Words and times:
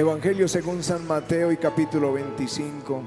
Evangelio 0.00 0.48
según 0.48 0.82
San 0.82 1.06
Mateo 1.06 1.52
y 1.52 1.58
capítulo 1.58 2.14
25. 2.14 3.02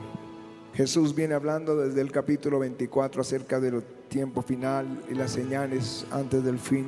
Jesús 0.75 1.15
viene 1.15 1.33
hablando 1.33 1.75
desde 1.75 2.01
el 2.01 2.11
capítulo 2.11 2.59
24 2.59 3.19
acerca 3.19 3.59
del 3.59 3.81
tiempo 4.09 4.43
final 4.43 5.01
y 5.09 5.15
las 5.15 5.31
señales 5.31 6.05
antes 6.11 6.43
del 6.43 6.59
fin. 6.59 6.85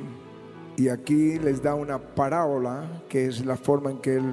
Y 0.76 0.90
aquí 0.90 1.40
les 1.40 1.60
da 1.60 1.74
una 1.74 1.98
parábola 1.98 3.02
que 3.08 3.26
es 3.26 3.44
la 3.44 3.56
forma 3.56 3.90
en 3.90 3.98
que 3.98 4.14
él 4.14 4.32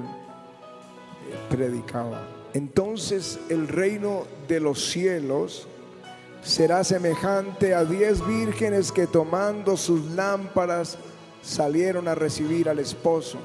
predicaba. 1.50 2.22
Entonces 2.52 3.40
el 3.48 3.66
reino 3.66 4.28
de 4.46 4.60
los 4.60 4.92
cielos 4.92 5.66
será 6.44 6.84
semejante 6.84 7.74
a 7.74 7.84
diez 7.84 8.24
vírgenes 8.24 8.92
que 8.92 9.08
tomando 9.08 9.76
sus 9.76 10.04
lámparas 10.12 10.98
salieron 11.42 12.06
a 12.06 12.14
recibir 12.14 12.68
al 12.68 12.78
esposo. 12.78 13.40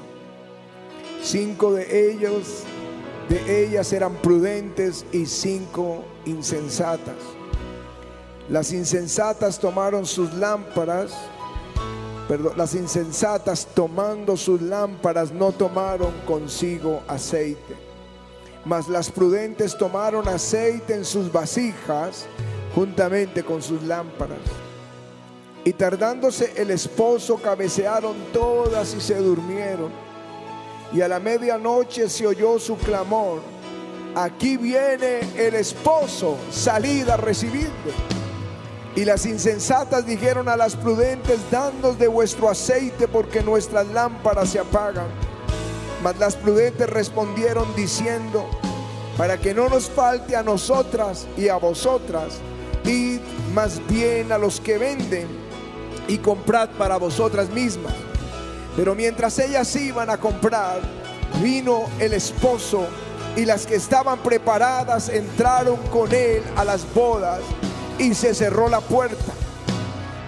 Cinco 1.22 1.74
de 1.74 2.10
ellos, 2.10 2.64
de 3.28 3.64
ellas 3.64 3.92
eran 3.92 4.14
prudentes 4.16 5.04
y 5.12 5.26
cinco 5.26 6.02
insensatas. 6.24 7.16
Las 8.48 8.72
insensatas 8.72 9.58
tomaron 9.58 10.06
sus 10.06 10.32
lámparas, 10.34 11.12
perdón, 12.26 12.54
las 12.56 12.74
insensatas 12.74 13.68
tomando 13.74 14.36
sus 14.36 14.62
lámparas 14.62 15.30
no 15.30 15.52
tomaron 15.52 16.12
consigo 16.26 17.02
aceite. 17.06 17.76
Mas 18.64 18.88
las 18.88 19.10
prudentes 19.10 19.76
tomaron 19.76 20.26
aceite 20.26 20.94
en 20.94 21.04
sus 21.04 21.30
vasijas 21.30 22.26
juntamente 22.74 23.44
con 23.44 23.62
sus 23.62 23.82
lámparas. 23.82 24.38
Y 25.64 25.74
tardándose 25.74 26.54
el 26.56 26.70
esposo, 26.70 27.36
cabecearon 27.36 28.16
todas 28.32 28.94
y 28.94 29.00
se 29.00 29.16
durmieron. 29.16 30.09
Y 30.92 31.00
a 31.00 31.08
la 31.08 31.20
medianoche 31.20 32.08
se 32.08 32.26
oyó 32.26 32.58
su 32.58 32.76
clamor. 32.76 33.40
Aquí 34.14 34.56
viene 34.56 35.20
el 35.36 35.54
esposo, 35.54 36.36
salida 36.50 37.14
a 37.14 37.16
recibirle. 37.16 37.92
Y 38.96 39.04
las 39.04 39.24
insensatas 39.24 40.04
dijeron 40.04 40.48
a 40.48 40.56
las 40.56 40.74
prudentes, 40.74 41.38
danos 41.50 41.98
de 41.98 42.08
vuestro 42.08 42.48
aceite 42.48 43.06
porque 43.06 43.40
nuestras 43.42 43.86
lámparas 43.88 44.50
se 44.50 44.58
apagan. 44.58 45.06
Mas 46.02 46.18
las 46.18 46.34
prudentes 46.34 46.90
respondieron 46.90 47.66
diciendo, 47.76 48.48
para 49.16 49.38
que 49.38 49.54
no 49.54 49.68
nos 49.68 49.88
falte 49.88 50.34
a 50.34 50.42
nosotras 50.42 51.28
y 51.36 51.48
a 51.48 51.56
vosotras, 51.56 52.38
id 52.84 53.20
más 53.54 53.80
bien 53.86 54.32
a 54.32 54.38
los 54.38 54.60
que 54.60 54.78
venden 54.78 55.28
y 56.08 56.18
comprad 56.18 56.70
para 56.70 56.96
vosotras 56.96 57.48
mismas. 57.50 57.94
Pero 58.76 58.94
mientras 58.94 59.38
ellas 59.38 59.74
iban 59.76 60.10
a 60.10 60.18
comprar, 60.18 60.80
vino 61.42 61.84
el 61.98 62.12
esposo 62.12 62.86
y 63.36 63.44
las 63.44 63.66
que 63.66 63.76
estaban 63.76 64.18
preparadas 64.20 65.08
entraron 65.08 65.76
con 65.88 66.12
él 66.12 66.42
a 66.56 66.64
las 66.64 66.92
bodas 66.94 67.40
y 67.98 68.14
se 68.14 68.34
cerró 68.34 68.68
la 68.68 68.80
puerta. 68.80 69.32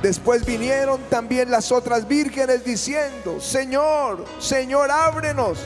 Después 0.02 0.44
vinieron 0.44 1.00
también 1.08 1.50
las 1.50 1.70
otras 1.70 2.08
vírgenes 2.08 2.64
diciendo, 2.64 3.40
Señor, 3.40 4.24
Señor, 4.38 4.90
ábrenos. 4.90 5.58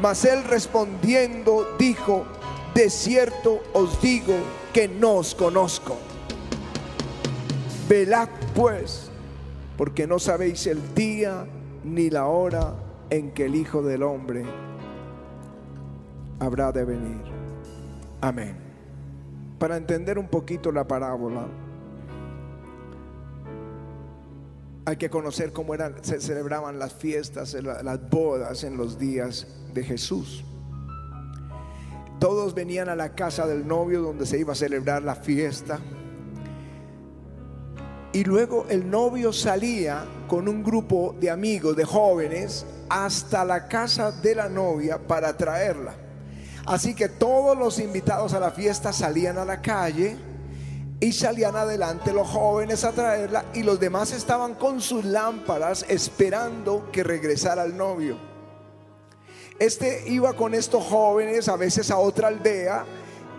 Mas 0.00 0.24
él 0.24 0.44
respondiendo 0.44 1.76
dijo, 1.78 2.24
de 2.74 2.90
cierto 2.90 3.60
os 3.72 4.00
digo 4.00 4.34
que 4.72 4.88
no 4.88 5.16
os 5.16 5.34
conozco. 5.34 5.96
Velad 7.88 8.28
pues, 8.54 9.10
porque 9.76 10.06
no 10.06 10.18
sabéis 10.18 10.66
el 10.66 10.94
día 10.94 11.46
ni 11.84 12.10
la 12.10 12.26
hora 12.26 12.74
en 13.10 13.32
que 13.32 13.46
el 13.46 13.54
Hijo 13.54 13.82
del 13.82 14.02
Hombre 14.02 14.44
habrá 16.38 16.72
de 16.72 16.84
venir. 16.84 17.22
Amén. 18.20 18.56
Para 19.58 19.76
entender 19.76 20.18
un 20.18 20.28
poquito 20.28 20.72
la 20.72 20.86
parábola, 20.86 21.46
hay 24.86 24.96
que 24.96 25.10
conocer 25.10 25.52
cómo 25.52 25.74
eran, 25.74 26.02
se 26.02 26.20
celebraban 26.20 26.78
las 26.78 26.94
fiestas, 26.94 27.54
las 27.54 28.10
bodas 28.10 28.64
en 28.64 28.76
los 28.76 28.98
días 28.98 29.46
de 29.74 29.84
Jesús. 29.84 30.44
Todos 32.18 32.54
venían 32.54 32.88
a 32.88 32.96
la 32.96 33.14
casa 33.14 33.46
del 33.46 33.66
novio 33.66 34.02
donde 34.02 34.26
se 34.26 34.38
iba 34.38 34.52
a 34.52 34.56
celebrar 34.56 35.02
la 35.02 35.14
fiesta. 35.14 35.78
Y 38.12 38.24
luego 38.24 38.66
el 38.68 38.90
novio 38.90 39.32
salía 39.32 40.04
con 40.26 40.48
un 40.48 40.64
grupo 40.64 41.14
de 41.20 41.30
amigos, 41.30 41.76
de 41.76 41.84
jóvenes, 41.84 42.66
hasta 42.88 43.44
la 43.44 43.68
casa 43.68 44.10
de 44.10 44.34
la 44.34 44.48
novia 44.48 44.98
para 44.98 45.36
traerla. 45.36 45.94
Así 46.66 46.94
que 46.94 47.08
todos 47.08 47.56
los 47.56 47.78
invitados 47.78 48.34
a 48.34 48.40
la 48.40 48.50
fiesta 48.50 48.92
salían 48.92 49.38
a 49.38 49.44
la 49.44 49.62
calle 49.62 50.16
y 50.98 51.12
salían 51.12 51.56
adelante 51.56 52.12
los 52.12 52.28
jóvenes 52.28 52.84
a 52.84 52.92
traerla 52.92 53.46
y 53.54 53.62
los 53.62 53.80
demás 53.80 54.12
estaban 54.12 54.54
con 54.54 54.80
sus 54.80 55.04
lámparas 55.04 55.86
esperando 55.88 56.90
que 56.92 57.02
regresara 57.04 57.64
el 57.64 57.76
novio. 57.76 58.18
Este 59.58 60.04
iba 60.08 60.32
con 60.34 60.54
estos 60.54 60.84
jóvenes 60.84 61.48
a 61.48 61.56
veces 61.56 61.90
a 61.90 61.98
otra 61.98 62.28
aldea 62.28 62.84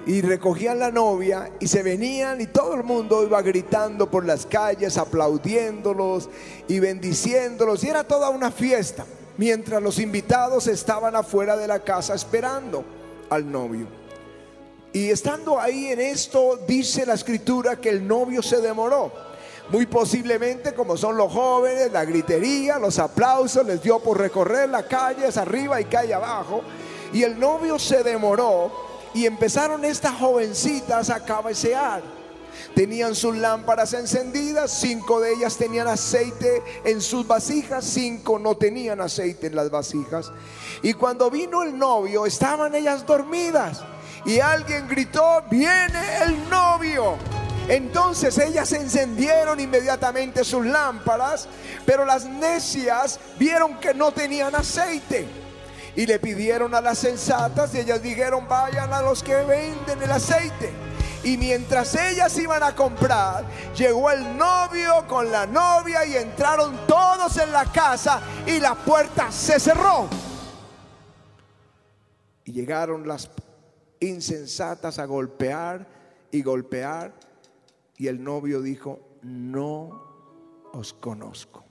y 0.05 0.21
recogían 0.21 0.79
la 0.79 0.91
novia 0.91 1.51
y 1.59 1.67
se 1.67 1.83
venían 1.83 2.41
y 2.41 2.47
todo 2.47 2.73
el 2.73 2.83
mundo 2.83 3.23
iba 3.23 3.41
gritando 3.41 4.09
por 4.09 4.25
las 4.25 4.45
calles, 4.45 4.97
aplaudiéndolos 4.97 6.29
y 6.67 6.79
bendiciéndolos 6.79 7.83
y 7.83 7.89
era 7.89 8.03
toda 8.03 8.29
una 8.29 8.51
fiesta, 8.51 9.05
mientras 9.37 9.81
los 9.81 9.99
invitados 9.99 10.67
estaban 10.67 11.15
afuera 11.15 11.55
de 11.55 11.67
la 11.67 11.79
casa 11.79 12.15
esperando 12.15 12.83
al 13.29 13.51
novio. 13.51 13.87
Y 14.93 15.09
estando 15.09 15.59
ahí 15.59 15.87
en 15.87 16.01
esto, 16.01 16.59
dice 16.67 17.05
la 17.05 17.13
escritura 17.13 17.77
que 17.77 17.89
el 17.89 18.05
novio 18.05 18.41
se 18.41 18.59
demoró. 18.59 19.11
Muy 19.69 19.85
posiblemente, 19.85 20.73
como 20.73 20.97
son 20.97 21.15
los 21.15 21.31
jóvenes, 21.31 21.93
la 21.93 22.03
gritería, 22.03 22.77
los 22.77 22.99
aplausos, 22.99 23.65
les 23.65 23.81
dio 23.81 23.99
por 23.99 24.19
recorrer 24.19 24.67
la 24.67 24.85
calle, 24.85 25.27
arriba 25.33 25.79
y 25.79 25.85
calle 25.85 26.13
abajo. 26.13 26.61
Y 27.13 27.23
el 27.23 27.39
novio 27.39 27.79
se 27.79 28.03
demoró 28.03 28.90
y 29.13 29.25
empezaron 29.25 29.85
estas 29.85 30.15
jovencitas 30.15 31.09
a 31.09 31.23
cabecear. 31.23 32.01
Tenían 32.75 33.15
sus 33.15 33.35
lámparas 33.35 33.93
encendidas, 33.93 34.71
cinco 34.71 35.19
de 35.19 35.33
ellas 35.33 35.57
tenían 35.57 35.87
aceite 35.87 36.61
en 36.85 37.01
sus 37.01 37.27
vasijas, 37.27 37.83
cinco 37.83 38.39
no 38.39 38.55
tenían 38.55 39.01
aceite 39.01 39.47
en 39.47 39.55
las 39.55 39.69
vasijas. 39.69 40.31
Y 40.81 40.93
cuando 40.93 41.29
vino 41.29 41.63
el 41.63 41.77
novio, 41.77 42.25
estaban 42.25 42.73
ellas 42.75 43.05
dormidas. 43.05 43.83
Y 44.25 44.39
alguien 44.39 44.87
gritó, 44.87 45.43
viene 45.49 46.23
el 46.23 46.49
novio. 46.49 47.17
Entonces 47.67 48.37
ellas 48.37 48.71
encendieron 48.71 49.59
inmediatamente 49.59 50.43
sus 50.43 50.65
lámparas, 50.65 51.47
pero 51.85 52.05
las 52.05 52.25
necias 52.25 53.19
vieron 53.37 53.79
que 53.79 53.93
no 53.93 54.11
tenían 54.11 54.55
aceite. 54.55 55.40
Y 55.95 56.05
le 56.05 56.19
pidieron 56.19 56.73
a 56.73 56.81
las 56.81 56.99
sensatas 56.99 57.73
y 57.75 57.79
ellas 57.79 58.01
dijeron, 58.01 58.47
vayan 58.47 58.93
a 58.93 59.01
los 59.01 59.21
que 59.23 59.35
venden 59.35 60.01
el 60.01 60.11
aceite. 60.11 60.71
Y 61.23 61.37
mientras 61.37 61.93
ellas 61.95 62.35
iban 62.39 62.63
a 62.63 62.75
comprar, 62.75 63.45
llegó 63.75 64.09
el 64.09 64.37
novio 64.37 65.05
con 65.07 65.31
la 65.31 65.45
novia 65.45 66.05
y 66.05 66.15
entraron 66.15 66.87
todos 66.87 67.37
en 67.37 67.51
la 67.51 67.65
casa 67.65 68.21
y 68.47 68.59
la 68.59 68.73
puerta 68.73 69.31
se 69.31 69.59
cerró. 69.59 70.07
Y 72.45 72.53
llegaron 72.53 73.07
las 73.07 73.29
insensatas 73.99 74.97
a 74.97 75.05
golpear 75.05 75.87
y 76.31 76.41
golpear. 76.41 77.13
Y 77.97 78.07
el 78.07 78.23
novio 78.23 78.61
dijo, 78.61 78.99
no 79.21 80.69
os 80.73 80.93
conozco. 80.93 81.63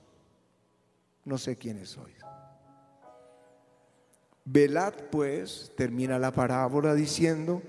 No 1.25 1.37
sé 1.37 1.57
quiénes 1.57 1.89
sois. 1.89 2.20
Velad 4.45 4.93
pues, 5.11 5.71
termina 5.75 6.17
la 6.17 6.31
parábola 6.31 6.95
diciendo, 6.95 7.61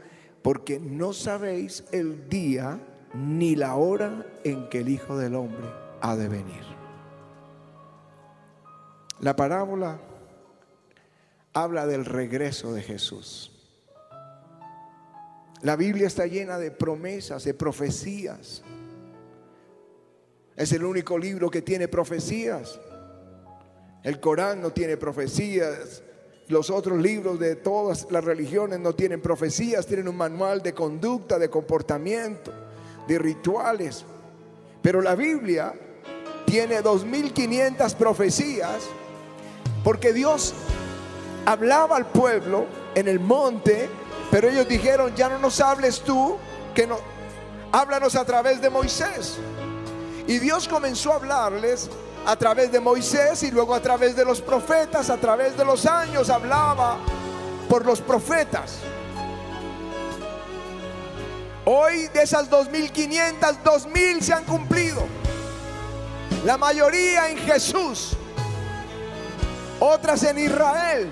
porque 0.42 0.80
no 0.80 1.12
sabéis 1.12 1.84
el 1.92 2.28
día 2.28 2.80
ni 3.14 3.56
la 3.56 3.76
hora 3.76 4.26
en 4.44 4.68
que 4.68 4.80
el 4.80 4.88
Hijo 4.88 5.16
del 5.16 5.34
Hombre 5.34 5.66
ha 6.00 6.16
de 6.16 6.28
venir. 6.28 6.64
La 9.20 9.36
parábola 9.36 10.00
habla 11.52 11.86
del 11.86 12.04
regreso 12.04 12.72
de 12.72 12.82
Jesús. 12.82 13.50
La 15.60 15.76
Biblia 15.76 16.08
está 16.08 16.26
llena 16.26 16.58
de 16.58 16.72
promesas, 16.72 17.44
de 17.44 17.54
profecías. 17.54 18.64
Es 20.56 20.72
el 20.72 20.84
único 20.84 21.18
libro 21.18 21.50
que 21.50 21.62
tiene 21.62 21.86
profecías. 21.86 22.80
El 24.02 24.18
Corán 24.18 24.60
no 24.60 24.72
tiene 24.72 24.96
profecías. 24.96 26.02
Los 26.52 26.68
otros 26.68 26.98
libros 26.98 27.40
de 27.40 27.56
todas 27.56 28.06
las 28.10 28.22
religiones 28.22 28.78
no 28.78 28.94
tienen 28.94 29.22
profecías, 29.22 29.86
tienen 29.86 30.06
un 30.06 30.18
manual 30.18 30.60
de 30.60 30.74
conducta, 30.74 31.38
de 31.38 31.48
comportamiento, 31.48 32.52
de 33.08 33.18
rituales. 33.18 34.04
Pero 34.82 35.00
la 35.00 35.14
Biblia 35.14 35.72
tiene 36.44 36.82
2500 36.82 37.94
profecías 37.94 38.82
porque 39.82 40.12
Dios 40.12 40.52
hablaba 41.46 41.96
al 41.96 42.08
pueblo 42.08 42.66
en 42.94 43.08
el 43.08 43.18
monte, 43.18 43.88
pero 44.30 44.50
ellos 44.50 44.68
dijeron, 44.68 45.14
ya 45.16 45.30
no 45.30 45.38
nos 45.38 45.58
hables 45.58 46.02
tú, 46.02 46.36
que 46.74 46.86
no, 46.86 46.98
háblanos 47.72 48.14
a 48.14 48.26
través 48.26 48.60
de 48.60 48.68
Moisés. 48.68 49.38
Y 50.26 50.38
Dios 50.38 50.68
comenzó 50.68 51.12
a 51.12 51.16
hablarles 51.16 51.88
a 52.24 52.36
través 52.36 52.70
de 52.70 52.80
Moisés 52.80 53.42
y 53.42 53.50
luego 53.50 53.74
a 53.74 53.80
través 53.80 54.14
de 54.14 54.24
los 54.24 54.40
profetas, 54.40 55.10
a 55.10 55.16
través 55.16 55.56
de 55.56 55.64
los 55.64 55.86
años 55.86 56.30
hablaba 56.30 56.98
por 57.68 57.84
los 57.84 58.00
profetas. 58.00 58.78
Hoy 61.64 62.08
de 62.08 62.22
esas 62.22 62.50
2.500, 62.50 63.62
2.000 63.64 64.20
se 64.20 64.32
han 64.32 64.44
cumplido. 64.44 65.06
La 66.44 66.56
mayoría 66.56 67.28
en 67.28 67.38
Jesús, 67.38 68.16
otras 69.78 70.22
en 70.24 70.38
Israel. 70.38 71.10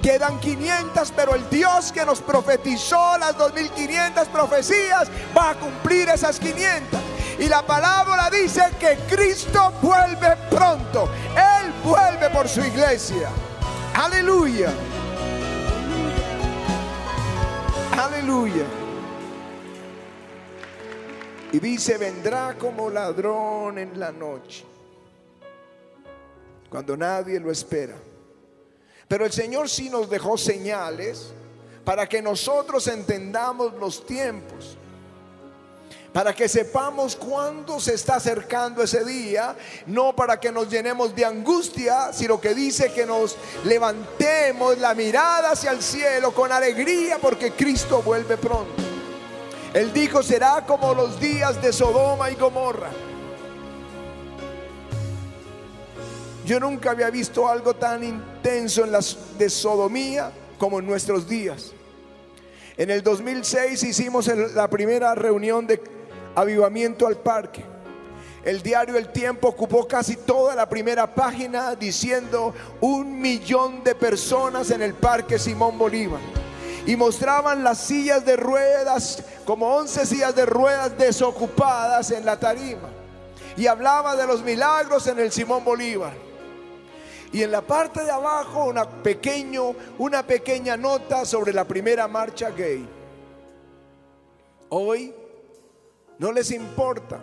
Quedan 0.00 0.40
500, 0.40 1.12
pero 1.14 1.34
el 1.36 1.48
Dios 1.48 1.92
que 1.92 2.04
nos 2.04 2.20
profetizó 2.20 3.18
las 3.18 3.36
2.500 3.36 4.26
profecías 4.26 5.08
va 5.36 5.50
a 5.50 5.54
cumplir 5.54 6.08
esas 6.08 6.40
500. 6.40 7.00
Y 7.42 7.48
la 7.48 7.66
palabra 7.66 8.30
dice 8.30 8.62
que 8.78 8.96
Cristo 9.12 9.72
vuelve 9.82 10.36
pronto. 10.48 11.08
Él 11.34 11.72
vuelve 11.82 12.30
por 12.30 12.48
su 12.48 12.60
iglesia. 12.60 13.30
Aleluya. 13.94 14.72
Aleluya. 17.98 18.64
Y 21.50 21.58
dice, 21.58 21.98
vendrá 21.98 22.56
como 22.56 22.88
ladrón 22.88 23.76
en 23.76 23.98
la 23.98 24.12
noche, 24.12 24.64
cuando 26.70 26.96
nadie 26.96 27.40
lo 27.40 27.50
espera. 27.50 27.96
Pero 29.08 29.24
el 29.26 29.32
Señor 29.32 29.68
sí 29.68 29.90
nos 29.90 30.08
dejó 30.08 30.38
señales 30.38 31.34
para 31.84 32.08
que 32.08 32.22
nosotros 32.22 32.86
entendamos 32.86 33.74
los 33.74 34.06
tiempos 34.06 34.78
para 36.12 36.34
que 36.34 36.48
sepamos 36.48 37.16
cuándo 37.16 37.80
se 37.80 37.94
está 37.94 38.16
acercando 38.16 38.82
ese 38.82 39.04
día, 39.04 39.56
no 39.86 40.14
para 40.14 40.38
que 40.38 40.52
nos 40.52 40.68
llenemos 40.68 41.14
de 41.14 41.24
angustia, 41.24 42.12
sino 42.12 42.40
que 42.40 42.54
dice 42.54 42.92
que 42.92 43.06
nos 43.06 43.36
levantemos 43.64 44.76
la 44.78 44.94
mirada 44.94 45.52
hacia 45.52 45.70
el 45.70 45.82
cielo 45.82 46.32
con 46.32 46.52
alegría 46.52 47.18
porque 47.18 47.52
Cristo 47.52 48.02
vuelve 48.02 48.36
pronto. 48.36 48.82
Él 49.72 49.90
dijo, 49.92 50.22
será 50.22 50.66
como 50.66 50.92
los 50.92 51.18
días 51.18 51.60
de 51.62 51.72
Sodoma 51.72 52.30
y 52.30 52.34
Gomorra. 52.34 52.90
Yo 56.44 56.60
nunca 56.60 56.90
había 56.90 57.08
visto 57.08 57.48
algo 57.48 57.74
tan 57.74 58.02
intenso 58.04 58.84
en 58.84 58.92
las 58.92 59.16
de 59.38 59.48
sodomía 59.48 60.30
como 60.58 60.80
en 60.80 60.86
nuestros 60.86 61.26
días. 61.26 61.72
En 62.76 62.90
el 62.90 63.02
2006 63.02 63.82
hicimos 63.82 64.26
la 64.26 64.68
primera 64.68 65.14
reunión 65.14 65.66
de 65.66 65.78
avivamiento 66.34 67.06
al 67.06 67.16
parque. 67.16 67.64
El 68.44 68.60
diario 68.60 68.98
El 68.98 69.12
Tiempo 69.12 69.48
ocupó 69.48 69.86
casi 69.86 70.16
toda 70.16 70.56
la 70.56 70.68
primera 70.68 71.06
página 71.06 71.76
diciendo 71.76 72.52
un 72.80 73.20
millón 73.20 73.84
de 73.84 73.94
personas 73.94 74.70
en 74.70 74.82
el 74.82 74.94
parque 74.94 75.38
Simón 75.38 75.78
Bolívar. 75.78 76.20
Y 76.84 76.96
mostraban 76.96 77.62
las 77.62 77.78
sillas 77.78 78.24
de 78.24 78.36
ruedas, 78.36 79.22
como 79.44 79.72
11 79.76 80.06
sillas 80.06 80.34
de 80.34 80.44
ruedas 80.46 80.98
desocupadas 80.98 82.10
en 82.10 82.24
la 82.24 82.40
tarima. 82.40 82.88
Y 83.56 83.68
hablaba 83.68 84.16
de 84.16 84.26
los 84.26 84.42
milagros 84.42 85.06
en 85.06 85.20
el 85.20 85.30
Simón 85.30 85.64
Bolívar. 85.64 86.12
Y 87.32 87.42
en 87.44 87.52
la 87.52 87.62
parte 87.62 88.04
de 88.04 88.10
abajo 88.10 88.64
una, 88.64 88.88
pequeño, 88.88 89.74
una 89.98 90.26
pequeña 90.26 90.76
nota 90.76 91.24
sobre 91.24 91.52
la 91.52 91.64
primera 91.64 92.08
marcha 92.08 92.50
gay. 92.50 92.86
Hoy 94.68 95.14
no 96.18 96.32
les 96.32 96.50
importa. 96.50 97.20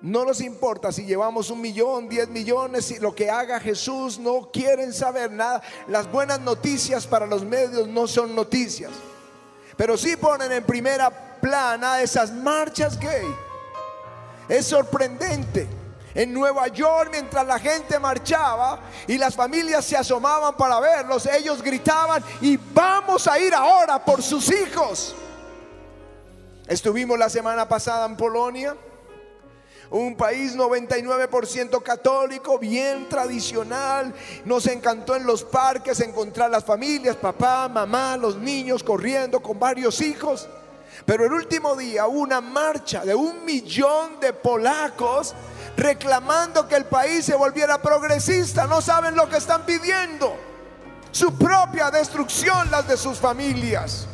No 0.00 0.24
les 0.24 0.40
importa 0.42 0.92
si 0.92 1.04
llevamos 1.04 1.50
un 1.50 1.60
millón, 1.60 2.08
diez 2.08 2.28
millones, 2.28 2.84
si 2.84 3.00
lo 3.00 3.14
que 3.14 3.30
haga 3.30 3.58
Jesús, 3.58 4.18
no 4.18 4.50
quieren 4.52 4.92
saber 4.92 5.32
nada. 5.32 5.60
Las 5.88 6.10
buenas 6.10 6.40
noticias 6.40 7.04
para 7.06 7.26
los 7.26 7.44
medios 7.44 7.88
no 7.88 8.06
son 8.06 8.34
noticias. 8.34 8.92
Pero 9.76 9.96
sí 9.96 10.16
ponen 10.16 10.52
en 10.52 10.64
primera 10.64 11.10
plana 11.40 12.00
esas 12.00 12.32
marchas 12.32 12.98
gay. 12.98 13.26
Es 14.48 14.66
sorprendente. 14.66 15.68
En 16.14 16.32
Nueva 16.32 16.66
York, 16.68 17.10
mientras 17.12 17.46
la 17.46 17.58
gente 17.58 17.98
marchaba 17.98 18.80
y 19.06 19.18
las 19.18 19.36
familias 19.36 19.84
se 19.84 19.96
asomaban 19.96 20.56
para 20.56 20.80
verlos, 20.80 21.26
ellos 21.26 21.62
gritaban, 21.62 22.24
y 22.40 22.56
vamos 22.56 23.28
a 23.28 23.38
ir 23.38 23.54
ahora 23.54 24.04
por 24.04 24.22
sus 24.22 24.50
hijos. 24.50 25.14
Estuvimos 26.68 27.18
la 27.18 27.30
semana 27.30 27.66
pasada 27.66 28.04
en 28.04 28.14
Polonia, 28.14 28.76
un 29.90 30.14
país 30.18 30.54
99% 30.54 31.82
católico, 31.82 32.58
bien 32.58 33.08
tradicional. 33.08 34.12
Nos 34.44 34.66
encantó 34.66 35.16
en 35.16 35.24
los 35.24 35.44
parques 35.44 36.00
encontrar 36.00 36.50
las 36.50 36.66
familias, 36.66 37.16
papá, 37.16 37.70
mamá, 37.70 38.18
los 38.18 38.36
niños 38.36 38.82
corriendo 38.82 39.40
con 39.40 39.58
varios 39.58 40.02
hijos. 40.02 40.46
Pero 41.06 41.24
el 41.24 41.32
último 41.32 41.74
día 41.74 42.06
una 42.06 42.42
marcha 42.42 43.02
de 43.02 43.14
un 43.14 43.46
millón 43.46 44.20
de 44.20 44.34
polacos 44.34 45.34
reclamando 45.74 46.68
que 46.68 46.76
el 46.76 46.84
país 46.84 47.24
se 47.24 47.34
volviera 47.34 47.80
progresista. 47.80 48.66
No 48.66 48.82
saben 48.82 49.16
lo 49.16 49.26
que 49.26 49.38
están 49.38 49.64
pidiendo. 49.64 50.36
Su 51.12 51.32
propia 51.38 51.90
destrucción, 51.90 52.70
las 52.70 52.86
de 52.86 52.98
sus 52.98 53.18
familias. 53.18 54.06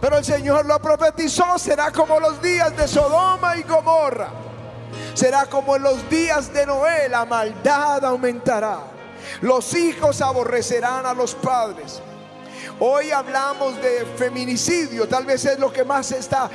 Pero 0.00 0.18
el 0.18 0.24
Señor 0.24 0.66
lo 0.66 0.78
profetizó, 0.80 1.58
será 1.58 1.90
como 1.90 2.20
los 2.20 2.40
días 2.42 2.76
de 2.76 2.86
Sodoma 2.86 3.56
y 3.56 3.62
Gomorra. 3.62 4.28
Será 5.14 5.46
como 5.46 5.76
en 5.76 5.82
los 5.82 6.08
días 6.10 6.52
de 6.52 6.66
Noé, 6.66 7.08
la 7.08 7.24
maldad 7.24 8.04
aumentará. 8.04 8.80
Los 9.40 9.74
hijos 9.74 10.20
aborrecerán 10.20 11.06
a 11.06 11.14
los 11.14 11.34
padres. 11.34 12.02
Hoy 12.78 13.10
hablamos 13.10 13.80
de 13.80 14.04
feminicidio, 14.16 15.08
tal 15.08 15.24
vez 15.24 15.44
es 15.46 15.58
lo 15.58 15.72
que 15.72 15.84
más 15.84 16.12
está 16.12 16.50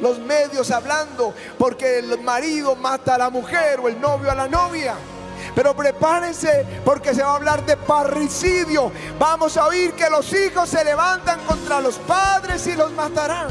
los 0.00 0.18
medios 0.20 0.70
hablando, 0.70 1.34
porque 1.58 1.98
el 1.98 2.20
marido 2.20 2.76
mata 2.76 3.16
a 3.16 3.18
la 3.18 3.30
mujer 3.30 3.80
o 3.80 3.88
el 3.88 4.00
novio 4.00 4.30
a 4.30 4.34
la 4.36 4.46
novia. 4.46 4.94
Pero 5.54 5.74
prepárense 5.74 6.66
porque 6.84 7.14
se 7.14 7.22
va 7.22 7.32
a 7.32 7.36
hablar 7.36 7.64
de 7.64 7.76
parricidio. 7.76 8.92
Vamos 9.18 9.56
a 9.56 9.66
oír 9.66 9.92
que 9.92 10.08
los 10.10 10.32
hijos 10.32 10.68
se 10.68 10.84
levantan 10.84 11.40
contra 11.46 11.80
los 11.80 11.96
padres 11.98 12.66
y 12.66 12.74
los 12.74 12.92
matarán. 12.92 13.48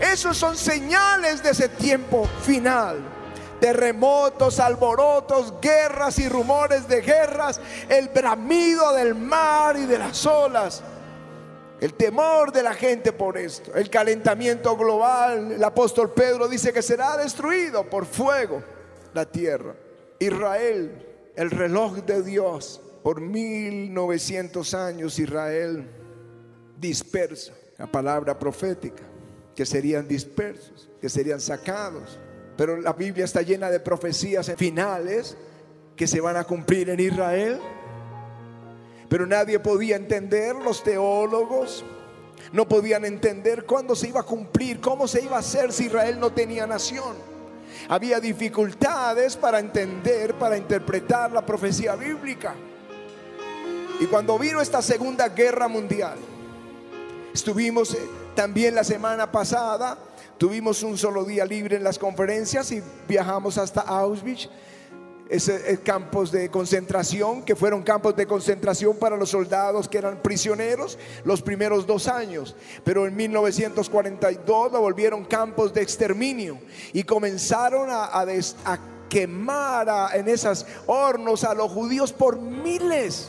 Esos 0.00 0.36
son 0.36 0.56
señales 0.56 1.42
de 1.42 1.50
ese 1.50 1.68
tiempo 1.68 2.26
final. 2.42 2.98
Terremotos, 3.60 4.58
alborotos, 4.58 5.54
guerras 5.60 6.18
y 6.18 6.28
rumores 6.28 6.88
de 6.88 7.00
guerras, 7.00 7.60
el 7.88 8.08
bramido 8.08 8.92
del 8.94 9.14
mar 9.14 9.76
y 9.76 9.86
de 9.86 9.98
las 9.98 10.26
olas. 10.26 10.82
El 11.80 11.94
temor 11.94 12.52
de 12.52 12.62
la 12.62 12.74
gente 12.74 13.12
por 13.12 13.38
esto, 13.38 13.74
el 13.74 13.90
calentamiento 13.90 14.76
global. 14.76 15.52
El 15.52 15.64
apóstol 15.64 16.10
Pedro 16.10 16.48
dice 16.48 16.72
que 16.72 16.82
será 16.82 17.16
destruido 17.16 17.84
por 17.88 18.06
fuego 18.06 18.62
la 19.14 19.24
tierra. 19.24 19.74
Israel 20.18 21.11
el 21.36 21.50
reloj 21.50 21.98
de 22.04 22.22
Dios. 22.22 22.80
Por 23.02 23.20
1900 23.20 24.74
años 24.74 25.18
Israel 25.18 25.88
dispersa, 26.78 27.52
la 27.78 27.86
palabra 27.90 28.38
profética, 28.38 29.02
que 29.54 29.66
serían 29.66 30.06
dispersos, 30.06 30.88
que 31.00 31.08
serían 31.08 31.40
sacados. 31.40 32.18
Pero 32.56 32.80
la 32.80 32.92
Biblia 32.92 33.24
está 33.24 33.42
llena 33.42 33.70
de 33.70 33.80
profecías 33.80 34.52
finales 34.56 35.36
que 35.96 36.06
se 36.06 36.20
van 36.20 36.36
a 36.36 36.44
cumplir 36.44 36.90
en 36.90 37.00
Israel. 37.00 37.60
Pero 39.08 39.26
nadie 39.26 39.58
podía 39.58 39.96
entender, 39.96 40.54
los 40.54 40.82
teólogos 40.84 41.84
no 42.52 42.68
podían 42.68 43.04
entender 43.04 43.64
cuándo 43.64 43.94
se 43.94 44.08
iba 44.08 44.20
a 44.20 44.24
cumplir, 44.24 44.80
cómo 44.80 45.08
se 45.08 45.22
iba 45.22 45.36
a 45.36 45.40
hacer 45.40 45.72
si 45.72 45.86
Israel 45.86 46.18
no 46.20 46.32
tenía 46.32 46.66
nación. 46.66 47.31
Había 47.88 48.20
dificultades 48.20 49.36
para 49.36 49.58
entender, 49.58 50.34
para 50.34 50.56
interpretar 50.56 51.32
la 51.32 51.44
profecía 51.44 51.94
bíblica. 51.94 52.54
Y 54.00 54.06
cuando 54.06 54.38
vino 54.38 54.60
esta 54.60 54.82
Segunda 54.82 55.28
Guerra 55.28 55.68
Mundial, 55.68 56.16
estuvimos 57.32 57.94
eh, 57.94 57.98
también 58.34 58.74
la 58.74 58.84
semana 58.84 59.30
pasada, 59.30 59.98
tuvimos 60.38 60.82
un 60.82 60.98
solo 60.98 61.24
día 61.24 61.44
libre 61.44 61.76
en 61.76 61.84
las 61.84 61.98
conferencias 61.98 62.72
y 62.72 62.82
viajamos 63.06 63.58
hasta 63.58 63.82
Auschwitz 63.82 64.48
ese, 65.28 65.80
campos 65.80 66.30
de 66.30 66.50
concentración, 66.50 67.42
que 67.42 67.56
fueron 67.56 67.82
campos 67.82 68.14
de 68.16 68.26
concentración 68.26 68.96
para 68.96 69.16
los 69.16 69.30
soldados 69.30 69.88
que 69.88 69.98
eran 69.98 70.20
prisioneros 70.22 70.98
los 71.24 71.42
primeros 71.42 71.86
dos 71.86 72.08
años. 72.08 72.54
Pero 72.84 73.06
en 73.06 73.16
1942 73.16 74.72
lo 74.72 74.80
volvieron 74.80 75.24
campos 75.24 75.72
de 75.72 75.82
exterminio 75.82 76.58
y 76.92 77.04
comenzaron 77.04 77.88
a, 77.90 78.24
quemar 79.08 80.16
en 80.16 80.26
esos 80.26 80.64
hornos 80.86 81.44
a 81.44 81.52
los 81.52 81.70
judíos 81.70 82.12
por 82.12 82.40
miles. 82.40 83.28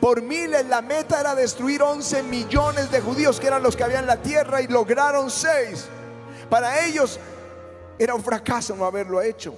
Por 0.00 0.22
miles 0.22 0.66
la 0.66 0.80
meta 0.80 1.20
era 1.20 1.34
destruir 1.34 1.82
11 1.82 2.22
millones 2.22 2.90
de 2.90 3.00
judíos 3.00 3.38
que 3.38 3.46
eran 3.46 3.62
los 3.62 3.76
que 3.76 3.84
habían 3.84 4.00
en 4.00 4.06
la 4.06 4.22
tierra 4.22 4.62
y 4.62 4.68
lograron 4.68 5.30
6. 5.30 5.84
Para 6.48 6.86
ellos 6.86 7.20
era 7.98 8.14
un 8.14 8.22
fracaso 8.22 8.74
no 8.74 8.86
haberlo 8.86 9.20
hecho. 9.20 9.54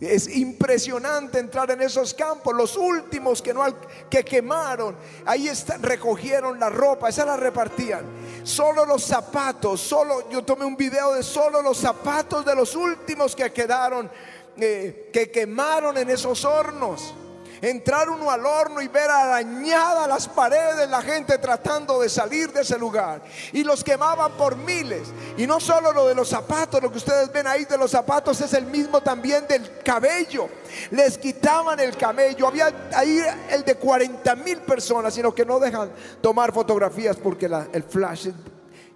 Es 0.00 0.28
impresionante 0.28 1.38
entrar 1.38 1.70
en 1.70 1.80
esos 1.80 2.12
campos. 2.14 2.54
Los 2.54 2.76
últimos 2.76 3.40
que 3.40 3.54
no 3.54 3.64
que 4.10 4.24
quemaron, 4.24 4.96
ahí 5.24 5.48
están, 5.48 5.82
recogieron 5.82 6.58
la 6.58 6.68
ropa, 6.68 7.08
esa 7.08 7.24
la 7.24 7.36
repartían. 7.36 8.04
Solo 8.42 8.84
los 8.84 9.04
zapatos, 9.04 9.80
solo 9.80 10.28
yo 10.30 10.44
tomé 10.44 10.64
un 10.64 10.76
video 10.76 11.14
de 11.14 11.22
solo 11.22 11.62
los 11.62 11.78
zapatos 11.78 12.44
de 12.44 12.54
los 12.54 12.74
últimos 12.74 13.34
que 13.34 13.52
quedaron, 13.52 14.10
eh, 14.56 15.10
que 15.12 15.30
quemaron 15.30 15.96
en 15.96 16.10
esos 16.10 16.44
hornos 16.44 17.14
entrar 17.60 18.08
uno 18.08 18.30
al 18.30 18.44
horno 18.44 18.80
y 18.80 18.88
ver 18.88 19.10
arañadas 19.10 20.08
las 20.08 20.28
paredes, 20.28 20.88
la 20.88 21.02
gente 21.02 21.38
tratando 21.38 22.00
de 22.00 22.08
salir 22.08 22.52
de 22.52 22.62
ese 22.62 22.78
lugar. 22.78 23.22
Y 23.52 23.64
los 23.64 23.82
quemaban 23.82 24.32
por 24.32 24.56
miles. 24.56 25.08
Y 25.36 25.46
no 25.46 25.60
solo 25.60 25.92
lo 25.92 26.06
de 26.06 26.14
los 26.14 26.28
zapatos, 26.28 26.82
lo 26.82 26.90
que 26.90 26.98
ustedes 26.98 27.32
ven 27.32 27.46
ahí 27.46 27.64
de 27.64 27.78
los 27.78 27.90
zapatos 27.90 28.40
es 28.40 28.52
el 28.54 28.66
mismo 28.66 29.00
también 29.02 29.46
del 29.46 29.82
cabello. 29.82 30.48
Les 30.90 31.18
quitaban 31.18 31.80
el 31.80 31.96
cabello. 31.96 32.46
Había 32.46 32.88
ahí 32.94 33.20
el 33.50 33.64
de 33.64 33.74
40 33.76 34.34
mil 34.36 34.58
personas, 34.58 35.14
sino 35.14 35.34
que 35.34 35.44
no 35.44 35.58
dejan 35.58 35.90
tomar 36.20 36.52
fotografías 36.52 37.16
porque 37.16 37.46
el 37.72 37.82
flash 37.82 38.28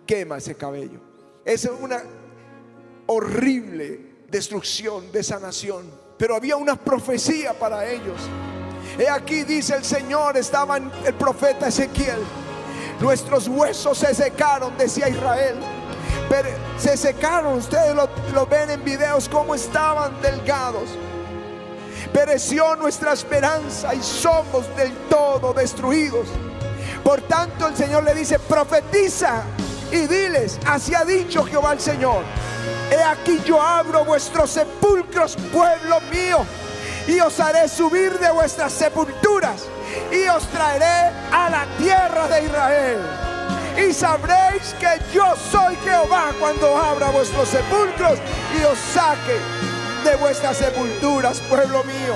quema 0.06 0.38
ese 0.38 0.54
cabello. 0.54 1.00
Es 1.44 1.64
una 1.64 2.02
horrible 3.06 4.24
destrucción 4.28 5.10
de 5.12 5.20
esa 5.20 5.38
nación. 5.38 6.07
Pero 6.18 6.34
había 6.34 6.56
una 6.56 6.76
profecía 6.76 7.54
para 7.54 7.86
ellos. 7.88 8.20
He 8.98 9.08
aquí 9.08 9.44
dice 9.44 9.76
el 9.76 9.84
Señor, 9.84 10.36
estaba 10.36 10.76
el 10.76 11.14
profeta 11.14 11.68
Ezequiel. 11.68 12.18
Nuestros 13.00 13.46
huesos 13.46 13.98
se 13.98 14.12
secaron, 14.14 14.76
decía 14.76 15.08
Israel. 15.08 15.54
Pero 16.28 16.48
se 16.76 16.96
secaron, 16.96 17.58
ustedes 17.58 17.94
lo, 17.94 18.08
lo 18.34 18.46
ven 18.46 18.70
en 18.70 18.84
videos 18.84 19.28
como 19.28 19.54
estaban 19.54 20.20
delgados. 20.20 20.90
Pereció 22.12 22.74
nuestra 22.76 23.12
esperanza 23.12 23.94
y 23.94 24.02
somos 24.02 24.74
del 24.76 24.92
todo 25.08 25.52
destruidos. 25.52 26.28
Por 27.04 27.20
tanto 27.22 27.68
el 27.68 27.76
Señor 27.76 28.02
le 28.02 28.14
dice, 28.14 28.38
profetiza 28.40 29.44
y 29.92 30.06
diles, 30.06 30.58
así 30.66 30.94
ha 30.94 31.04
dicho 31.04 31.44
Jehová 31.44 31.72
el 31.74 31.80
Señor. 31.80 32.24
He 32.90 33.02
aquí 33.02 33.40
yo 33.44 33.60
abro 33.60 34.04
vuestros 34.04 34.50
sepulcros, 34.50 35.36
pueblo 35.52 36.00
mío 36.10 36.44
y 37.08 37.20
os 37.20 37.40
haré 37.40 37.68
subir 37.68 38.18
de 38.18 38.30
vuestras 38.30 38.72
sepulturas 38.72 39.64
y 40.12 40.28
os 40.28 40.46
traeré 40.48 41.10
a 41.32 41.48
la 41.48 41.66
tierra 41.78 42.28
de 42.28 42.44
Israel. 42.44 42.98
Y 43.78 43.92
sabréis 43.92 44.74
que 44.78 44.88
yo 45.14 45.34
soy 45.50 45.76
Jehová 45.84 46.32
cuando 46.38 46.76
abra 46.76 47.10
vuestros 47.10 47.48
sepulcros 47.48 48.18
y 48.60 48.64
os 48.64 48.78
saque 48.78 49.38
de 50.04 50.16
vuestras 50.16 50.56
sepulturas, 50.56 51.40
pueblo 51.40 51.82
mío. 51.84 52.14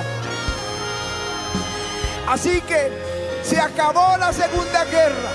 Así 2.29 2.61
que 2.63 2.93
se 3.43 3.61
acabó 3.61 4.17
la 4.19 4.33
segunda 4.33 4.85
guerra 4.85 5.31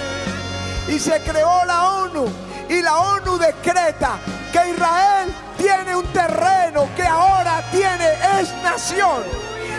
y 0.88 1.00
se 1.00 1.20
creó 1.22 1.66
la 1.66 1.92
ONU 2.04 2.47
y 2.70 2.82
la 2.82 2.98
ONU 2.98 3.38
decreta 3.38 4.20
que 4.52 4.70
Israel 4.72 5.34
tiene 5.58 5.96
un 5.96 6.06
terreno 6.08 6.88
que 6.96 7.04
ahora 7.04 7.64
tiene, 7.72 8.12
es 8.40 8.54
nación. 8.64 9.24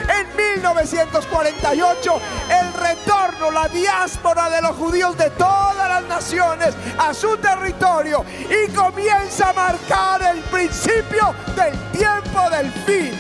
En 0.09 0.27
1948, 0.37 2.21
el 2.49 2.73
retorno, 2.73 3.51
la 3.51 3.69
diáspora 3.69 4.49
de 4.49 4.63
los 4.63 4.75
judíos 4.77 5.17
de 5.19 5.29
todas 5.31 5.89
las 5.89 6.03
naciones 6.05 6.75
a 6.99 7.13
su 7.13 7.37
territorio 7.37 8.25
y 8.49 8.73
comienza 8.73 9.51
a 9.51 9.53
marcar 9.53 10.23
el 10.23 10.41
principio 10.45 11.35
del 11.55 11.75
tiempo 11.93 12.49
del 12.51 12.73
fin 12.87 13.13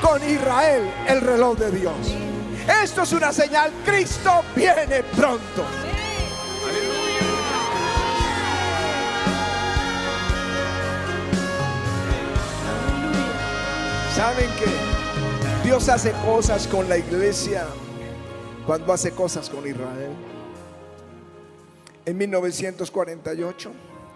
con 0.00 0.22
Israel, 0.28 0.90
el 1.06 1.20
reloj 1.20 1.58
de 1.58 1.70
Dios. 1.72 2.14
Esto 2.82 3.02
es 3.02 3.12
una 3.12 3.32
señal, 3.32 3.70
Cristo 3.84 4.42
viene 4.54 5.02
pronto. 5.02 5.89
¿Saben 14.20 14.50
que 14.56 14.66
Dios 15.66 15.88
hace 15.88 16.12
cosas 16.26 16.68
con 16.68 16.90
la 16.90 16.98
iglesia 16.98 17.66
cuando 18.66 18.92
hace 18.92 19.12
cosas 19.12 19.48
con 19.48 19.66
Israel? 19.66 20.12
En 22.04 22.18
1948, 22.18 23.72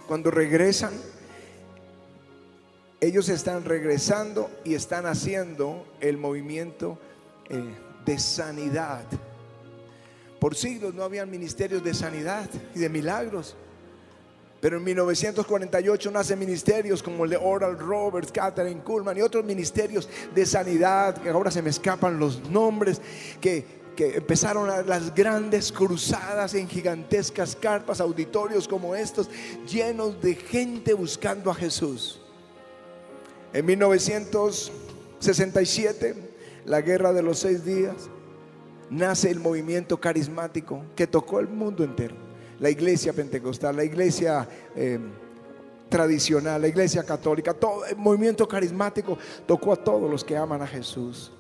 cuando 0.06 0.30
regresan, 0.30 0.92
ellos 3.00 3.30
están 3.30 3.64
regresando 3.64 4.50
y 4.62 4.75
están 4.75 5.06
haciendo 5.06 5.87
el 6.02 6.18
movimiento 6.18 6.99
eh, 7.49 7.64
de 8.04 8.18
sanidad. 8.18 9.06
Por 10.38 10.54
siglos 10.54 10.92
no 10.92 11.02
habían 11.02 11.30
ministerios 11.30 11.82
de 11.82 11.94
sanidad 11.94 12.50
y 12.75 12.78
de 12.78 12.90
milagros. 12.90 13.56
Pero 14.64 14.78
en 14.78 14.85
1948 14.85 16.11
nacen 16.11 16.38
ministerios 16.38 17.02
como 17.02 17.25
el 17.25 17.30
de 17.33 17.37
Oral 17.37 17.78
Roberts, 17.78 18.33
Catherine 18.33 18.80
Kuhlman 18.80 19.18
y 19.18 19.21
otros 19.21 19.44
ministerios 19.44 20.09
de 20.35 20.47
sanidad, 20.47 21.18
que 21.18 21.28
ahora 21.28 21.50
se 21.50 21.61
me 21.61 21.68
escapan 21.68 22.18
los 22.18 22.49
nombres, 22.49 23.02
que, 23.42 23.62
que 23.94 24.16
empezaron 24.16 24.66
las 24.87 25.14
grandes 25.14 25.71
cruzadas 25.71 26.54
en 26.54 26.66
gigantescas 26.66 27.54
carpas, 27.54 28.00
auditorios 28.00 28.66
como 28.66 28.94
estos, 28.94 29.28
llenos 29.71 30.18
de 30.23 30.35
gente 30.35 30.94
buscando 30.94 31.50
a 31.50 31.54
Jesús. 31.54 32.23
En 33.52 33.66
1967, 33.66 36.14
la 36.64 36.80
guerra 36.80 37.12
de 37.12 37.23
los 37.23 37.40
seis 37.40 37.66
días, 37.66 38.09
nace 38.88 39.30
el 39.30 39.40
movimiento 39.40 40.00
carismático 40.00 40.83
que 40.97 41.06
tocó 41.06 41.40
el 41.40 41.49
mundo 41.49 41.85
entero 41.85 42.24
la 42.61 42.70
iglesia 42.70 43.12
pentecostal, 43.12 43.76
la 43.76 43.84
iglesia 43.84 44.49
eh, 44.76 44.99
tradicional, 45.88 46.61
la 46.61 46.68
iglesia 46.68 47.02
católica, 47.02 47.54
todo 47.54 47.84
el 47.87 47.96
movimiento 47.96 48.49
carismático 48.49 49.18
tocó 49.46 49.73
a 49.73 49.76
todos 49.76 50.11
los 50.11 50.25
que 50.25 50.37
aman 50.37 50.62
a 50.62 50.66
Jesús. 50.66 51.32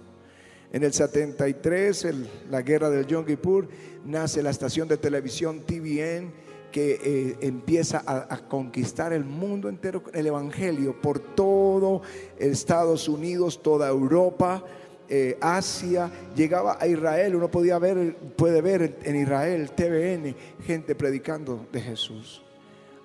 En 0.72 0.82
el 0.82 0.92
73, 0.92 2.06
la 2.50 2.62
guerra 2.62 2.90
del 2.90 3.06
Yom 3.06 3.24
Kippur, 3.24 3.68
nace 4.04 4.42
la 4.42 4.50
estación 4.50 4.88
de 4.88 4.96
televisión 4.96 5.60
TVN 5.60 6.32
que 6.72 6.98
eh, 7.04 7.36
empieza 7.42 8.02
a, 8.04 8.36
conquistar 8.48 9.12
el 9.12 9.24
mundo 9.24 9.68
entero, 9.68 10.02
el 10.12 10.26
Evangelio 10.26 11.00
por 11.00 11.20
todo 11.20 12.02
Estados 12.36 13.08
Unidos, 13.08 13.62
toda 13.62 13.88
Europa. 13.88 14.64
Eh, 15.08 15.36
Asia, 15.40 16.10
llegaba 16.34 16.78
a 16.80 16.86
Israel, 16.86 17.36
uno 17.36 17.50
podía 17.50 17.78
ver, 17.78 18.16
puede 18.36 18.62
ver 18.62 18.98
en 19.02 19.16
Israel, 19.16 19.70
TVN, 19.70 20.34
gente 20.64 20.94
predicando 20.94 21.66
de 21.70 21.80
Jesús. 21.80 22.42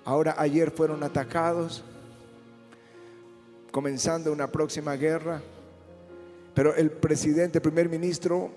Ahora 0.04 0.34
ayer 0.38 0.70
fueron 0.70 1.02
atacados, 1.02 1.84
comenzando 3.70 4.32
una 4.32 4.50
próxima 4.50 4.96
guerra, 4.96 5.42
pero 6.54 6.74
el 6.74 6.90
presidente, 6.90 7.58
el 7.58 7.62
primer 7.62 7.88
ministro, 7.88 8.50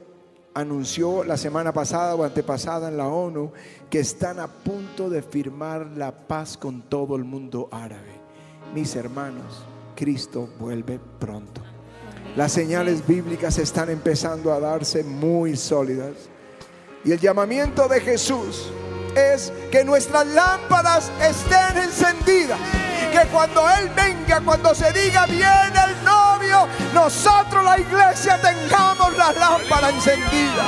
anunció 0.54 1.24
la 1.24 1.38
semana 1.38 1.74
pasada 1.74 2.16
o 2.16 2.24
antepasada 2.24 2.88
en 2.88 2.98
la 2.98 3.08
ONU 3.08 3.52
que 3.90 4.00
están 4.00 4.40
a 4.40 4.48
punto 4.48 5.10
de 5.10 5.22
firmar 5.22 5.88
la 5.98 6.12
paz 6.12 6.58
con 6.58 6.84
todo 6.84 7.16
el 7.16 7.24
mundo 7.24 7.68
árabe. 7.72 8.22
Mis 8.74 8.96
hermanos, 8.96 9.66
Cristo 9.96 10.50
vuelve 10.60 11.00
pronto. 11.20 11.62
Las 12.36 12.52
señales 12.52 13.06
bíblicas 13.06 13.60
están 13.60 13.92
empezando 13.92 14.52
a 14.52 14.60
darse 14.60 15.04
muy 15.04 15.56
sólidas. 15.56 16.13
Y 17.06 17.12
el 17.12 17.20
llamamiento 17.20 17.88
de 17.88 18.02
Jesús 18.02 18.72
es 19.16 19.54
que 19.72 19.84
nuestras 19.84 20.25
lámparas 20.28 21.12
estén 21.22 21.78
encendidas. 21.78 22.58
Que 23.12 23.28
cuando 23.28 23.62
Él 23.70 23.92
venga, 23.96 24.42
cuando 24.42 24.74
se 24.74 24.92
diga 24.94 25.28
viene 25.28 25.80
el 25.88 26.04
novio, 26.04 26.68
nosotros 26.96 27.63
la 27.63 27.78
iglesia 27.78 28.42
tengamos 28.42 29.16
la 29.16 29.32
lámpara 29.34 29.90
encendida. 29.90 30.66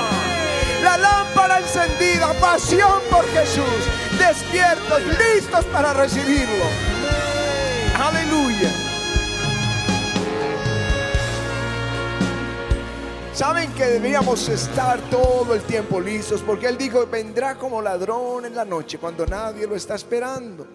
La 0.83 0.97
lámpara 0.97 1.61
encendida, 1.61 2.31
pasión 2.39 3.01
por 3.09 3.25
Jesús, 3.29 3.63
despiertos, 4.19 5.01
listos 5.17 5.65
para 5.65 5.93
recibirlo. 5.93 6.65
Aleluya. 7.99 8.84
Saben 13.35 13.73
que 13.73 13.83
debíamos 13.83 14.47
estar 14.47 14.97
todo 15.09 15.55
el 15.55 15.61
tiempo 15.63 15.99
listos 15.99 16.41
porque 16.41 16.67
Él 16.67 16.77
dijo, 16.77 17.05
vendrá 17.05 17.55
como 17.55 17.81
ladrón 17.81 18.45
en 18.45 18.55
la 18.55 18.63
noche 18.63 18.97
cuando 18.97 19.25
nadie 19.25 19.67
lo 19.67 19.75
está 19.75 19.95
esperando. 19.95 20.65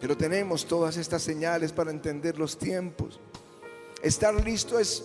Pero 0.00 0.16
tenemos 0.16 0.66
todas 0.66 0.96
estas 0.96 1.22
señales 1.22 1.70
para 1.70 1.92
entender 1.92 2.36
los 2.36 2.58
tiempos. 2.58 3.20
Estar 4.02 4.34
listo 4.44 4.80
es, 4.80 5.04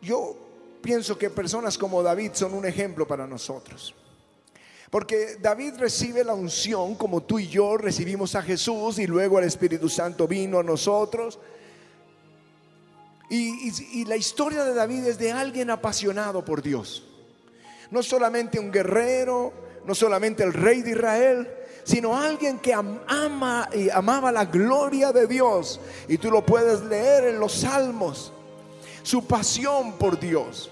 yo 0.00 0.36
pienso 0.82 1.16
que 1.16 1.30
personas 1.30 1.78
como 1.78 2.02
David 2.02 2.32
son 2.34 2.54
un 2.54 2.66
ejemplo 2.66 3.06
para 3.06 3.24
nosotros. 3.28 3.94
Porque 4.90 5.36
David 5.40 5.74
recibe 5.78 6.24
la 6.24 6.34
unción 6.34 6.96
como 6.96 7.22
tú 7.22 7.38
y 7.38 7.46
yo 7.46 7.76
recibimos 7.76 8.34
a 8.34 8.42
Jesús 8.42 8.98
y 8.98 9.06
luego 9.06 9.38
el 9.38 9.44
Espíritu 9.44 9.88
Santo 9.88 10.26
vino 10.26 10.58
a 10.58 10.64
nosotros. 10.64 11.38
Y, 13.34 14.04
la 14.04 14.16
historia 14.16 14.62
de 14.62 14.74
David 14.74 15.06
es 15.06 15.18
de 15.18 15.32
alguien 15.32 15.70
apasionado 15.70 16.44
por 16.44 16.60
Dios. 16.60 17.02
No 17.90 18.02
solamente 18.02 18.58
un 18.58 18.70
guerrero, 18.70 19.54
no 19.86 19.94
solamente 19.94 20.42
el 20.42 20.52
rey 20.52 20.82
de 20.82 20.90
Israel, 20.90 21.50
sino 21.82 22.14
alguien 22.14 22.58
que 22.58 22.74
ama 22.74 23.70
y 23.74 23.88
amaba 23.88 24.30
la 24.30 24.44
gloria 24.44 25.12
de 25.12 25.26
Dios. 25.26 25.80
Y 26.08 26.18
tú 26.18 26.30
lo 26.30 26.44
puedes 26.44 26.82
leer 26.82 27.24
en 27.28 27.40
los 27.40 27.52
salmos. 27.52 28.34
Su 29.02 29.26
pasión 29.26 29.92
por 29.94 30.20
Dios 30.20 30.70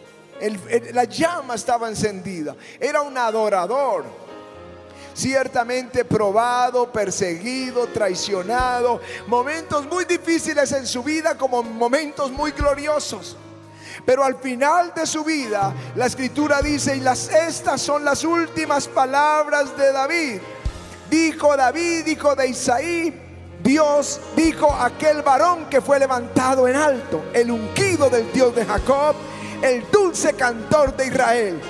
la 0.93 1.05
llama 1.05 1.55
estaba 1.55 1.88
encendida. 1.88 2.57
Era 2.79 3.02
un 3.02 3.17
adorador. 3.17 4.05
Ciertamente 5.21 6.03
probado, 6.07 6.91
perseguido, 6.91 7.87
traicionado. 7.89 9.03
Momentos 9.27 9.85
muy 9.85 10.07
difíciles 10.07 10.73
en 10.73 10.87
su 10.87 11.03
vida 11.03 11.37
como 11.37 11.62
momentos 11.62 12.31
muy 12.31 12.53
gloriosos. 12.53 13.37
Pero 14.07 14.25
al 14.25 14.37
final 14.37 14.95
de 14.97 15.05
su 15.05 15.23
vida, 15.23 15.75
la 15.95 16.07
escritura 16.07 16.62
dice, 16.62 16.97
y 16.97 17.00
las, 17.00 17.29
estas 17.29 17.83
son 17.83 18.03
las 18.03 18.25
últimas 18.25 18.89
palabras 18.89 19.77
de 19.77 19.93
David. 19.93 20.41
Dijo 21.11 21.55
David, 21.55 22.07
dijo 22.07 22.35
de 22.35 22.49
Isaí, 22.49 23.15
Dios 23.62 24.23
dijo 24.35 24.73
aquel 24.73 25.21
varón 25.21 25.67
que 25.67 25.83
fue 25.83 25.99
levantado 25.99 26.67
en 26.67 26.77
alto, 26.77 27.25
el 27.35 27.50
ungido 27.50 28.09
del 28.09 28.33
Dios 28.33 28.55
de 28.55 28.65
Jacob, 28.65 29.15
el 29.61 29.85
dulce 29.91 30.33
cantor 30.33 30.97
de 30.97 31.09
Israel. 31.09 31.61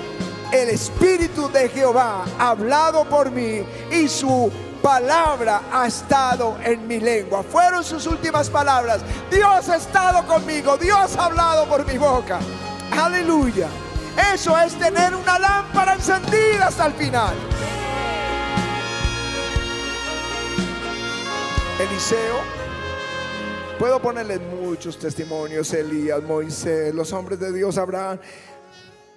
El 0.51 0.69
Espíritu 0.69 1.49
de 1.49 1.69
Jehová 1.69 2.25
ha 2.37 2.49
hablado 2.49 3.05
por 3.05 3.31
mí 3.31 3.63
y 3.89 4.07
su 4.09 4.51
palabra 4.81 5.61
ha 5.71 5.87
estado 5.87 6.57
en 6.63 6.85
mi 6.87 6.99
lengua. 6.99 7.41
Fueron 7.41 7.85
sus 7.85 8.05
últimas 8.05 8.49
palabras. 8.49 9.01
Dios 9.31 9.69
ha 9.69 9.77
estado 9.77 10.25
conmigo. 10.27 10.75
Dios 10.77 11.15
ha 11.15 11.25
hablado 11.25 11.65
por 11.67 11.85
mi 11.85 11.97
boca. 11.97 12.39
Aleluya. 12.91 13.69
Eso 14.33 14.57
es 14.59 14.73
tener 14.77 15.15
una 15.15 15.39
lámpara 15.39 15.93
encendida 15.93 16.67
hasta 16.67 16.87
el 16.87 16.93
final. 16.93 17.33
Eliseo 21.79 22.61
Puedo 23.79 23.99
ponerle 23.99 24.37
muchos 24.37 24.99
testimonios, 24.99 25.73
Elías, 25.73 26.21
Moisés, 26.21 26.93
los 26.93 27.11
hombres 27.13 27.39
de 27.39 27.51
Dios, 27.51 27.79
Abraham, 27.79 28.19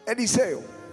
Eliseo 0.07 0.84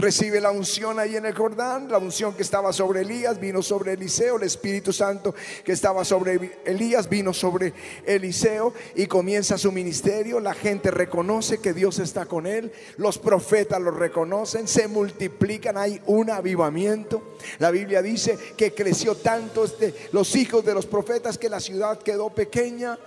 recibe 0.00 0.40
la 0.40 0.50
unción 0.50 0.98
ahí 0.98 1.16
en 1.16 1.26
el 1.26 1.34
Jordán, 1.34 1.90
la 1.90 1.98
unción 1.98 2.34
que 2.34 2.42
estaba 2.42 2.72
sobre 2.72 3.02
Elías 3.02 3.38
vino 3.38 3.62
sobre 3.62 3.92
Eliseo, 3.92 4.36
el 4.36 4.44
Espíritu 4.44 4.92
Santo 4.92 5.34
que 5.64 5.72
estaba 5.72 6.04
sobre 6.04 6.58
Elías 6.64 7.08
vino 7.08 7.32
sobre 7.34 7.74
Eliseo 8.06 8.72
y 8.94 9.06
comienza 9.06 9.58
su 9.58 9.70
ministerio, 9.72 10.40
la 10.40 10.54
gente 10.54 10.90
reconoce 10.90 11.58
que 11.58 11.74
Dios 11.74 11.98
está 11.98 12.26
con 12.26 12.46
él, 12.46 12.72
los 12.96 13.18
profetas 13.18 13.80
lo 13.80 13.90
reconocen, 13.90 14.66
se 14.66 14.88
multiplican, 14.88 15.76
hay 15.76 16.00
un 16.06 16.30
avivamiento. 16.30 17.36
La 17.58 17.70
Biblia 17.70 18.02
dice 18.02 18.38
que 18.56 18.72
creció 18.72 19.16
tanto 19.16 19.64
este, 19.64 19.94
los 20.12 20.34
hijos 20.36 20.64
de 20.64 20.74
los 20.74 20.86
profetas 20.86 21.38
que 21.38 21.48
la 21.48 21.60
ciudad 21.60 21.98
quedó 21.98 22.30
pequeña. 22.30 22.98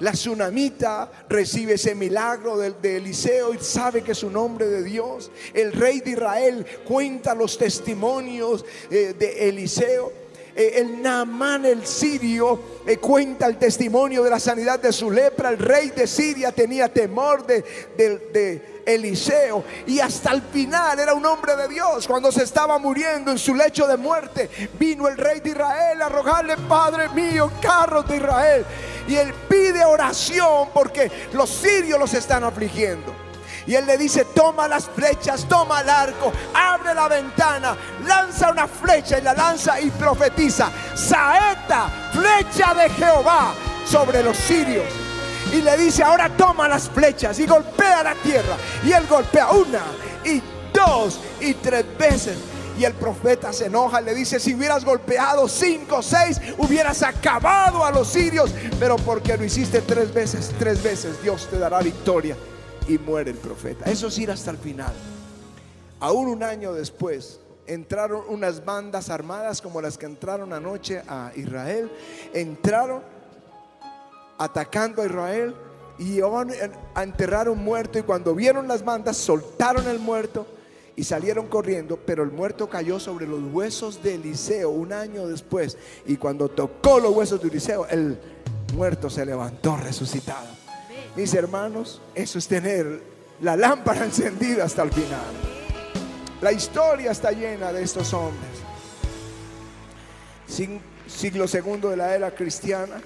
La 0.00 0.12
tsunamita 0.12 1.10
recibe 1.28 1.74
ese 1.74 1.94
milagro 1.94 2.56
de, 2.58 2.96
Eliseo 2.96 3.54
y 3.54 3.58
sabe 3.58 4.02
que 4.02 4.12
es 4.12 4.22
un 4.22 4.36
hombre 4.36 4.66
de 4.66 4.82
Dios. 4.82 5.30
El 5.52 5.72
rey 5.72 6.00
de 6.00 6.10
Israel 6.10 6.66
cuenta 6.84 7.34
los 7.34 7.56
testimonios 7.56 8.64
eh, 8.90 9.14
de 9.18 9.48
Eliseo. 9.48 10.23
Eh, 10.56 10.74
el 10.76 11.02
Naamán 11.02 11.64
el 11.64 11.84
sirio 11.84 12.60
eh, 12.86 12.98
cuenta 12.98 13.46
el 13.46 13.58
testimonio 13.58 14.22
de 14.22 14.30
la 14.30 14.38
sanidad 14.38 14.78
de 14.78 14.92
su 14.92 15.10
lepra. 15.10 15.50
El 15.50 15.58
rey 15.58 15.90
de 15.90 16.06
Siria 16.06 16.52
tenía 16.52 16.92
temor 16.92 17.46
de, 17.46 17.62
de 17.96 18.74
Eliseo 18.86 19.64
y 19.86 20.00
hasta 20.00 20.32
el 20.32 20.42
final 20.42 20.98
era 20.98 21.14
un 21.14 21.24
hombre 21.26 21.56
de 21.56 21.68
Dios. 21.68 22.06
Cuando 22.06 22.30
se 22.30 22.44
estaba 22.44 22.78
muriendo 22.78 23.30
en 23.30 23.38
su 23.38 23.54
lecho 23.54 23.86
de 23.86 23.96
muerte, 23.96 24.50
vino 24.78 25.08
el 25.08 25.16
rey 25.16 25.40
de 25.40 25.50
Israel 25.50 26.02
a 26.02 26.08
rogarle, 26.08 26.56
Padre 26.68 27.08
mío, 27.10 27.50
carros 27.60 28.06
de 28.08 28.16
Israel. 28.16 28.64
Y 29.08 29.16
él 29.16 29.34
pide 29.48 29.84
oración 29.84 30.68
porque 30.72 31.10
los 31.32 31.50
sirios 31.50 31.98
los 31.98 32.14
están 32.14 32.44
afligiendo. 32.44 33.23
Y 33.66 33.74
él 33.74 33.86
le 33.86 33.96
dice, 33.96 34.26
toma 34.26 34.68
las 34.68 34.86
flechas, 34.86 35.46
toma 35.48 35.80
el 35.80 35.88
arco, 35.88 36.32
abre 36.52 36.94
la 36.94 37.08
ventana, 37.08 37.76
lanza 38.06 38.50
una 38.50 38.68
flecha 38.68 39.18
y 39.18 39.22
la 39.22 39.32
lanza 39.32 39.80
y 39.80 39.90
profetiza, 39.90 40.70
saeta, 40.94 41.88
flecha 42.12 42.74
de 42.74 42.90
Jehová 42.90 43.54
sobre 43.86 44.22
los 44.22 44.36
sirios. 44.36 44.84
Y 45.52 45.62
le 45.62 45.76
dice, 45.76 46.02
ahora 46.02 46.28
toma 46.36 46.68
las 46.68 46.88
flechas 46.88 47.38
y 47.38 47.46
golpea 47.46 48.02
la 48.02 48.14
tierra. 48.16 48.56
Y 48.84 48.92
él 48.92 49.06
golpea 49.06 49.50
una 49.50 49.82
y 50.24 50.42
dos 50.72 51.20
y 51.40 51.54
tres 51.54 51.84
veces. 51.96 52.36
Y 52.76 52.84
el 52.84 52.94
profeta 52.94 53.52
se 53.52 53.66
enoja 53.66 54.00
le 54.00 54.14
dice, 54.14 54.40
si 54.40 54.54
hubieras 54.54 54.84
golpeado 54.84 55.48
cinco 55.48 55.98
o 55.98 56.02
seis, 56.02 56.40
hubieras 56.58 57.02
acabado 57.02 57.84
a 57.84 57.92
los 57.92 58.08
sirios. 58.08 58.50
Pero 58.80 58.96
porque 58.96 59.36
lo 59.36 59.44
hiciste 59.44 59.80
tres 59.80 60.12
veces, 60.12 60.50
tres 60.58 60.82
veces, 60.82 61.22
Dios 61.22 61.46
te 61.48 61.58
dará 61.58 61.78
victoria. 61.80 62.36
Y 62.88 62.98
muere 62.98 63.30
el 63.30 63.36
profeta. 63.36 63.90
Eso 63.90 64.08
es 64.08 64.18
ir 64.18 64.30
hasta 64.30 64.50
el 64.50 64.58
final. 64.58 64.92
Aún 66.00 66.28
un 66.28 66.42
año 66.42 66.72
después, 66.72 67.40
entraron 67.66 68.22
unas 68.28 68.64
bandas 68.64 69.08
armadas 69.08 69.62
como 69.62 69.80
las 69.80 69.96
que 69.96 70.06
entraron 70.06 70.52
anoche 70.52 71.02
a 71.08 71.32
Israel. 71.34 71.90
Entraron 72.32 73.02
atacando 74.38 75.02
a 75.02 75.06
Israel 75.06 75.54
y 75.98 76.20
un 76.20 77.64
muerto. 77.64 77.98
Y 77.98 78.02
cuando 78.02 78.34
vieron 78.34 78.68
las 78.68 78.84
bandas, 78.84 79.16
soltaron 79.16 79.86
el 79.88 79.98
muerto 79.98 80.46
y 80.96 81.04
salieron 81.04 81.48
corriendo, 81.48 81.98
pero 82.04 82.22
el 82.22 82.30
muerto 82.30 82.68
cayó 82.68 83.00
sobre 83.00 83.26
los 83.26 83.40
huesos 83.52 84.02
de 84.02 84.14
Eliseo 84.14 84.70
un 84.70 84.92
año 84.92 85.26
después. 85.26 85.76
Y 86.06 86.16
cuando 86.16 86.48
tocó 86.48 87.00
los 87.00 87.12
huesos 87.12 87.40
de 87.40 87.48
Eliseo, 87.48 87.86
el 87.86 88.18
muerto 88.74 89.10
se 89.10 89.24
levantó 89.24 89.76
resucitado. 89.76 90.63
Mis 91.16 91.32
hermanos, 91.34 92.00
eso 92.14 92.38
es 92.38 92.48
tener 92.48 93.00
la 93.40 93.56
lámpara 93.56 94.04
encendida 94.04 94.64
hasta 94.64 94.82
el 94.82 94.92
final. 94.92 95.32
La 96.40 96.52
historia 96.52 97.10
está 97.10 97.30
llena 97.30 97.72
de 97.72 97.82
estos 97.82 98.12
hombres. 98.12 98.50
siglo 101.06 101.48
segundo 101.48 101.90
de 101.90 101.96
la 101.96 102.14
era 102.14 102.34
cristiana, 102.34 103.00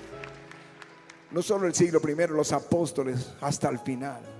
no 1.30 1.42
solo 1.42 1.66
el 1.66 1.74
siglo 1.74 2.00
primero, 2.00 2.34
los 2.34 2.52
apóstoles, 2.52 3.32
hasta 3.40 3.68
el 3.68 3.78
final 3.78 4.38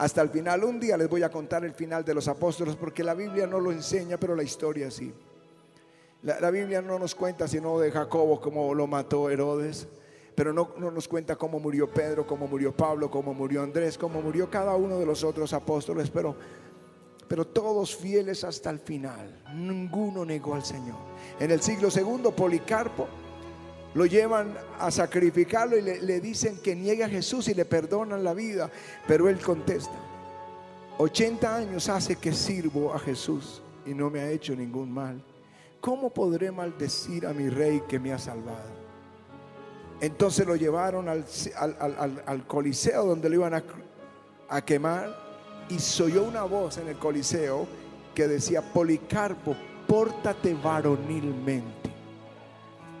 hasta 0.00 0.22
el 0.22 0.30
final. 0.30 0.64
Un 0.64 0.80
día 0.80 0.96
les 0.96 1.08
voy 1.08 1.22
a 1.22 1.30
contar 1.30 1.64
el 1.64 1.74
final 1.74 2.04
de 2.04 2.14
los 2.14 2.26
apóstoles 2.26 2.74
porque 2.74 3.04
la 3.04 3.12
Biblia 3.12 3.46
no 3.46 3.60
lo 3.60 3.70
enseña, 3.70 4.16
pero 4.16 4.34
la 4.34 4.42
historia 4.42 4.90
sí. 4.90 5.12
La, 6.22 6.50
Biblia 6.50 6.82
no 6.82 6.98
nos 6.98 7.14
cuenta 7.14 7.46
sino 7.46 7.78
de 7.78 7.90
Jacobo, 7.90 8.40
cómo 8.40 8.74
lo 8.74 8.86
mató 8.86 9.30
Herodes, 9.30 9.88
pero 10.34 10.52
no, 10.52 10.70
no, 10.78 10.90
nos 10.90 11.08
cuenta 11.08 11.36
cómo 11.36 11.58
murió 11.58 11.90
Pedro, 11.90 12.26
cómo 12.26 12.46
murió 12.46 12.72
Pablo, 12.74 13.10
cómo 13.10 13.34
murió 13.34 13.62
Andrés, 13.62 13.98
cómo 13.98 14.22
murió 14.22 14.50
cada 14.50 14.74
uno 14.74 14.98
de 14.98 15.06
los 15.06 15.24
otros 15.24 15.52
apóstoles, 15.52 16.10
pero, 16.10 16.34
pero 17.28 17.46
todos 17.46 17.94
fieles 17.96 18.44
hasta 18.44 18.70
el 18.70 18.78
final. 18.78 19.42
Ninguno 19.54 20.24
negó 20.24 20.54
al 20.54 20.64
Señor. 20.64 20.98
En 21.38 21.50
el 21.50 21.60
siglo 21.60 21.90
segundo, 21.90 22.30
Policarpo 22.30 23.06
lo 23.94 24.06
llevan 24.06 24.54
a 24.78 24.90
sacrificarlo 24.90 25.76
y 25.76 25.82
le, 25.82 26.20
dicen 26.20 26.58
que 26.62 26.76
niegue 26.76 27.04
a 27.04 27.08
Jesús 27.08 27.48
y 27.48 27.54
le 27.54 27.64
perdonan 27.64 28.22
la 28.22 28.34
vida. 28.34 28.70
Pero 29.06 29.28
él 29.28 29.38
contesta, 29.40 29.98
80 30.98 31.56
años 31.56 31.88
hace 31.88 32.16
que 32.16 32.32
sirvo 32.32 32.94
a 32.94 32.98
Jesús 32.98 33.62
y 33.84 33.94
no 33.94 34.10
me 34.10 34.20
ha 34.20 34.30
hecho 34.30 34.54
ningún 34.54 34.92
mal. 34.92 35.22
¿Cómo 35.80 36.10
podré 36.10 36.52
maldecir 36.52 37.26
a 37.26 37.32
mi 37.32 37.48
rey 37.48 37.82
que 37.88 37.98
me 37.98 38.12
ha 38.12 38.18
salvado? 38.18 38.79
Entonces 40.00 40.46
lo 40.46 40.56
llevaron 40.56 41.08
al, 41.08 42.46
coliseo 42.46 43.04
donde 43.04 43.28
lo 43.28 43.34
iban 43.36 43.54
a, 43.54 43.62
a 44.48 44.62
quemar 44.62 45.14
y 45.68 45.78
se 45.78 46.02
oyó 46.04 46.22
una 46.22 46.44
voz 46.44 46.78
en 46.78 46.88
el 46.88 46.96
coliseo 46.96 47.66
que 48.14 48.26
decía, 48.26 48.62
Policarpo, 48.62 49.54
pórtate 49.86 50.54
varonilmente. 50.54 51.90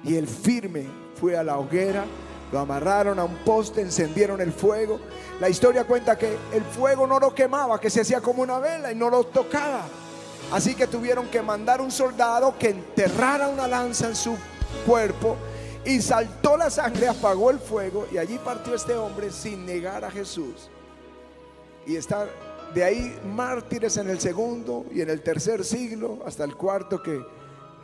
Y 0.04 0.16
el 0.16 0.26
firme 0.26 0.86
fue 1.14 1.36
a 1.36 1.42
la 1.42 1.58
hoguera, 1.58 2.04
lo 2.52 2.58
amarraron 2.58 3.18
a 3.18 3.24
un 3.24 3.36
poste, 3.44 3.80
encendieron 3.80 4.40
el 4.40 4.52
fuego. 4.52 5.00
La 5.40 5.48
historia 5.48 5.84
cuenta 5.84 6.18
que 6.18 6.36
el 6.52 6.62
fuego 6.62 7.06
no 7.06 7.18
lo 7.18 7.34
quemaba, 7.34 7.80
que 7.80 7.90
se 7.90 8.02
hacía 8.02 8.20
como 8.20 8.42
una 8.42 8.58
vela 8.58 8.92
y 8.92 8.94
no 8.94 9.08
lo 9.08 9.24
tocaba. 9.24 9.84
Así 10.52 10.74
que 10.74 10.86
tuvieron 10.86 11.28
que 11.28 11.42
mandar 11.42 11.80
un 11.80 11.90
soldado 11.90 12.56
que 12.58 12.70
enterrara 12.70 13.48
una 13.48 13.68
lanza 13.68 14.08
en 14.08 14.16
su 14.16 14.36
cuerpo 14.86 15.36
y 15.84 16.00
saltó 16.00 16.56
la 16.56 16.70
sangre, 16.70 17.08
apagó 17.08 17.50
el 17.50 17.58
fuego 17.58 18.06
y 18.12 18.18
allí 18.18 18.38
partió 18.38 18.74
este 18.74 18.94
hombre 18.94 19.30
sin 19.30 19.64
negar 19.64 20.04
a 20.04 20.10
Jesús. 20.10 20.70
Y 21.86 21.96
está 21.96 22.28
De 22.74 22.84
ahí 22.84 23.18
mártires 23.34 23.96
en 23.96 24.08
el 24.10 24.20
segundo 24.20 24.86
y 24.92 25.00
en 25.00 25.10
el 25.10 25.22
tercer 25.22 25.64
siglo, 25.64 26.20
hasta 26.24 26.44
el 26.44 26.54
cuarto 26.54 27.02
que 27.02 27.20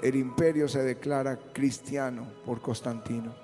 el 0.00 0.14
imperio 0.14 0.68
se 0.68 0.82
declara 0.82 1.38
cristiano 1.52 2.26
por 2.44 2.60
Constantino. 2.60 3.34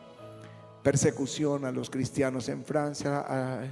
Persecución 0.84 1.64
a 1.64 1.72
los 1.72 1.90
cristianos 1.90 2.48
en 2.48 2.64
Francia, 2.64 3.24
a 3.26 3.64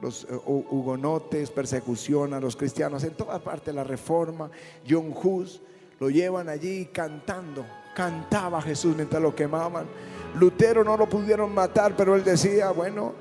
los 0.00 0.24
eh, 0.24 0.34
hugonotes, 0.46 1.50
persecución 1.50 2.34
a 2.34 2.40
los 2.40 2.56
cristianos 2.56 3.04
en 3.04 3.14
toda 3.14 3.38
parte, 3.38 3.72
la 3.72 3.84
reforma. 3.84 4.50
John 4.88 5.12
Hus 5.22 5.60
lo 5.98 6.10
llevan 6.10 6.48
allí 6.48 6.86
cantando, 6.86 7.64
cantaba 7.96 8.60
Jesús 8.60 8.94
mientras 8.94 9.22
lo 9.22 9.34
quemaban. 9.34 9.86
Lutero 10.38 10.84
no 10.84 10.98
lo 10.98 11.08
pudieron 11.08 11.54
matar, 11.54 11.96
pero 11.96 12.14
él 12.14 12.22
decía, 12.22 12.70
bueno, 12.70 13.14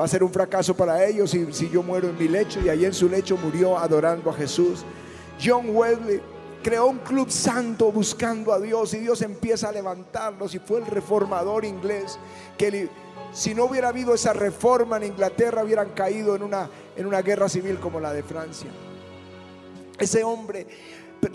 va 0.00 0.06
a 0.06 0.08
ser 0.08 0.24
un 0.24 0.32
fracaso 0.32 0.74
para 0.74 1.04
ellos 1.04 1.30
si, 1.30 1.52
si 1.52 1.68
yo 1.68 1.82
muero 1.82 2.08
en 2.08 2.18
mi 2.18 2.26
lecho 2.26 2.58
y 2.62 2.70
allí 2.70 2.86
en 2.86 2.94
su 2.94 3.10
lecho 3.10 3.36
murió 3.36 3.76
adorando 3.76 4.30
a 4.30 4.32
Jesús. 4.32 4.86
John 5.38 5.66
Wesley 5.68 6.22
creó 6.62 6.86
un 6.86 6.98
club 7.00 7.30
santo 7.30 7.92
buscando 7.92 8.54
a 8.54 8.58
Dios 8.58 8.94
y 8.94 9.00
Dios 9.00 9.20
empieza 9.20 9.68
a 9.68 9.72
levantarlos 9.72 10.54
y 10.54 10.60
fue 10.60 10.78
el 10.78 10.86
reformador 10.86 11.66
inglés 11.66 12.18
que 12.56 12.88
si 13.32 13.54
no 13.54 13.66
hubiera 13.66 13.88
habido 13.88 14.14
esa 14.14 14.32
reforma 14.32 14.96
en 14.96 15.04
Inglaterra 15.04 15.62
hubieran 15.62 15.90
caído 15.90 16.34
en 16.34 16.42
una, 16.42 16.70
en 16.96 17.04
una 17.04 17.20
guerra 17.20 17.50
civil 17.50 17.78
como 17.78 18.00
la 18.00 18.14
de 18.14 18.22
Francia. 18.22 18.70
Ese 19.98 20.24
hombre 20.24 20.66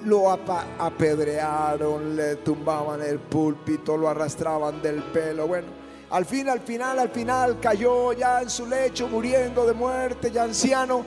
lo 0.05 0.31
apedrearon, 0.31 2.15
le 2.15 2.37
tumbaban 2.37 3.01
el 3.01 3.19
púlpito, 3.19 3.97
lo 3.97 4.09
arrastraban 4.09 4.81
del 4.81 5.03
pelo. 5.03 5.47
Bueno, 5.47 5.67
al 6.09 6.25
fin, 6.25 6.49
al 6.49 6.59
final, 6.59 6.99
al 6.99 7.09
final 7.09 7.59
cayó 7.59 8.13
ya 8.13 8.41
en 8.41 8.49
su 8.49 8.65
lecho, 8.65 9.07
muriendo 9.07 9.65
de 9.65 9.73
muerte, 9.73 10.31
ya 10.31 10.43
anciano. 10.43 11.05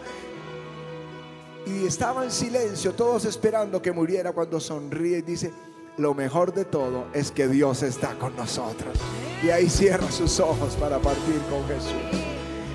Y 1.66 1.86
estaba 1.86 2.24
en 2.24 2.30
silencio, 2.30 2.92
todos 2.92 3.24
esperando 3.24 3.80
que 3.80 3.92
muriera 3.92 4.32
cuando 4.32 4.60
sonríe 4.60 5.18
y 5.18 5.22
dice, 5.22 5.52
lo 5.96 6.14
mejor 6.14 6.52
de 6.52 6.64
todo 6.64 7.06
es 7.14 7.30
que 7.30 7.48
Dios 7.48 7.82
está 7.82 8.14
con 8.18 8.36
nosotros. 8.36 8.98
Y 9.42 9.50
ahí 9.50 9.68
cierra 9.68 10.10
sus 10.10 10.40
ojos 10.40 10.74
para 10.76 10.98
partir 10.98 11.40
con 11.50 11.66
Jesús. 11.66 12.20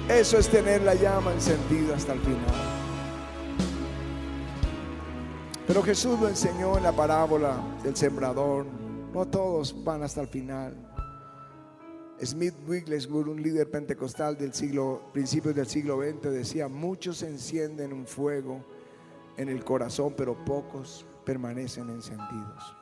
Eso 0.07 0.37
es 0.37 0.47
tener 0.49 0.81
la 0.81 0.95
llama 0.95 1.31
encendida 1.33 1.95
hasta 1.95 2.13
el 2.13 2.19
final. 2.21 2.78
Pero 5.69 5.83
Jesús 5.83 6.19
lo 6.19 6.27
enseñó 6.27 6.77
en 6.77 6.81
la 6.81 6.91
parábola 6.91 7.61
del 7.83 7.95
sembrador. 7.95 8.65
No 9.13 9.27
todos 9.27 9.83
van 9.83 10.01
hasta 10.01 10.19
el 10.21 10.27
final. 10.27 10.75
Smith 12.23 12.55
Wigglesworth, 12.67 13.27
un 13.27 13.43
líder 13.43 13.69
pentecostal 13.69 14.35
del 14.35 14.51
siglo, 14.51 15.03
principios 15.13 15.53
del 15.53 15.67
siglo 15.67 16.01
XX, 16.01 16.31
decía, 16.31 16.67
muchos 16.67 17.21
encienden 17.21 17.93
un 17.93 18.07
fuego 18.07 18.65
en 19.37 19.47
el 19.47 19.63
corazón, 19.63 20.15
pero 20.17 20.43
pocos 20.43 21.05
permanecen 21.23 21.87
encendidos. 21.91 22.75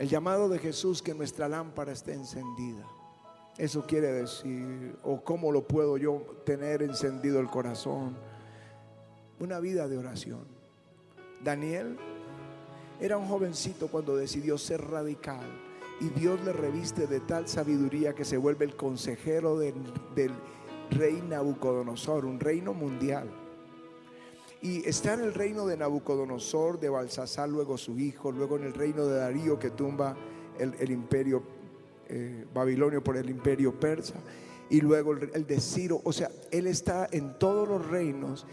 El 0.00 0.08
llamado 0.08 0.48
de 0.48 0.58
Jesús 0.58 1.02
que 1.02 1.14
nuestra 1.14 1.48
lámpara 1.48 1.92
esté 1.92 2.14
encendida. 2.14 2.84
Eso 3.58 3.86
quiere 3.86 4.08
decir, 4.08 4.98
o 5.04 5.22
cómo 5.22 5.52
lo 5.52 5.68
puedo 5.68 5.98
yo 5.98 6.42
tener 6.44 6.82
encendido 6.82 7.38
el 7.38 7.46
corazón. 7.46 8.16
Una 9.38 9.60
vida 9.60 9.86
de 9.86 9.98
oración. 9.98 10.53
Daniel 11.44 11.96
era 13.00 13.18
un 13.18 13.26
jovencito 13.26 13.88
cuando 13.88 14.16
decidió 14.16 14.56
ser 14.56 14.80
radical 14.80 15.46
y 16.00 16.08
Dios 16.08 16.42
le 16.44 16.52
reviste 16.52 17.06
de 17.06 17.20
tal 17.20 17.46
sabiduría 17.48 18.14
que 18.14 18.24
se 18.24 18.36
vuelve 18.36 18.64
el 18.64 18.76
consejero 18.76 19.58
del, 19.58 19.74
rey 20.90 21.22
Nabucodonosor, 21.28 22.24
un 22.24 22.38
reino 22.38 22.74
mundial. 22.74 23.28
Y 24.60 24.86
está 24.88 25.14
en 25.14 25.20
el 25.20 25.34
reino 25.34 25.66
de 25.66 25.76
Nabucodonosor, 25.76 26.80
de 26.80 26.88
Balsasar, 26.88 27.48
luego 27.48 27.76
su 27.76 27.98
hijo, 27.98 28.32
luego 28.32 28.56
en 28.56 28.64
el 28.64 28.74
reino 28.74 29.06
de 29.06 29.18
Darío 29.18 29.58
que 29.58 29.70
tumba 29.70 30.16
el, 30.58 30.90
imperio 30.90 31.42
eh, 32.08 32.46
babilonio 32.52 33.02
por 33.02 33.16
el 33.16 33.28
imperio 33.28 33.78
persa, 33.78 34.14
y 34.70 34.80
luego 34.80 35.12
el, 35.12 35.30
el 35.34 35.46
de 35.46 35.60
Ciro. 35.60 36.00
O 36.04 36.12
sea, 36.12 36.30
él 36.50 36.66
está 36.66 37.08
en 37.10 37.38
todos 37.38 37.68
los 37.68 37.86
reinos, 37.88 38.46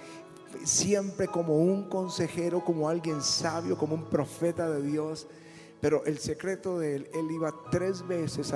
siempre 0.64 1.28
como 1.28 1.58
un 1.58 1.90
consejero, 1.90 2.64
como 2.64 2.90
alguien 2.90 3.22
sabio, 3.22 3.78
como 3.78 3.96
un 3.96 4.06
profeta 4.06 4.70
de 4.70 4.82
Dios 4.82 5.28
pero 5.82 6.06
el 6.06 6.20
secreto 6.20 6.78
de 6.78 6.96
él, 6.96 7.10
él 7.12 7.32
iba 7.32 7.52
tres 7.72 8.08
veces 8.08 8.54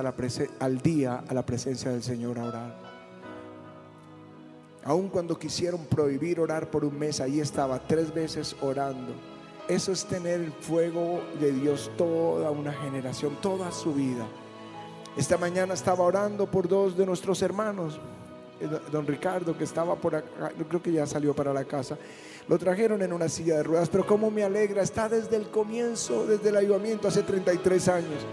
al 0.60 0.82
día 0.82 1.24
a 1.28 1.34
la 1.34 1.44
presencia 1.44 1.92
del 1.92 2.04
Señor 2.04 2.38
a 2.38 2.46
orar. 2.46 2.96
Aun 4.84 5.10
cuando 5.10 5.38
quisieron 5.38 5.86
prohibir 5.86 6.40
orar 6.40 6.70
por 6.70 6.86
un 6.86 6.98
mes, 6.98 7.20
ahí 7.20 7.40
estaba 7.40 7.80
tres 7.80 8.14
veces 8.14 8.56
orando. 8.62 9.14
Eso 9.68 9.92
es 9.92 10.06
tener 10.06 10.40
el 10.40 10.52
fuego 10.52 11.24
de 11.40 11.52
Dios 11.52 11.90
toda 11.98 12.52
una 12.52 12.72
generación, 12.72 13.36
toda 13.42 13.72
su 13.72 13.96
vida. 13.96 14.28
Esta 15.18 15.40
mañana 15.40 15.74
estaba 15.74 16.04
orando 16.04 16.52
por 16.52 16.68
dos 16.68 16.96
de 16.96 17.08
nuestros 17.08 17.42
hermanos, 17.42 18.00
don 18.92 19.06
Ricardo, 19.06 19.58
que 19.58 19.64
estaba 19.64 19.96
por 19.96 20.16
acá, 20.16 20.52
yo 20.58 20.68
creo 20.68 20.82
que 20.82 20.92
ya 20.92 21.06
salió 21.06 21.34
para 21.34 21.54
la 21.54 21.66
casa. 21.66 21.98
Lo 22.48 22.58
trajeron 22.58 23.02
en 23.02 23.12
una 23.12 23.28
silla 23.28 23.58
de 23.58 23.64
ruedas, 23.64 23.90
pero 23.90 24.06
cómo 24.06 24.30
me 24.30 24.44
alegra, 24.44 24.84
está 24.84 25.10
desde 25.10 25.36
el 25.36 25.50
comienzo, 25.50 26.28
desde 26.28 26.50
el 26.50 26.58
ayudamiento 26.58 27.08
hace 27.08 27.24
33 27.24 27.88
años. 27.88 28.26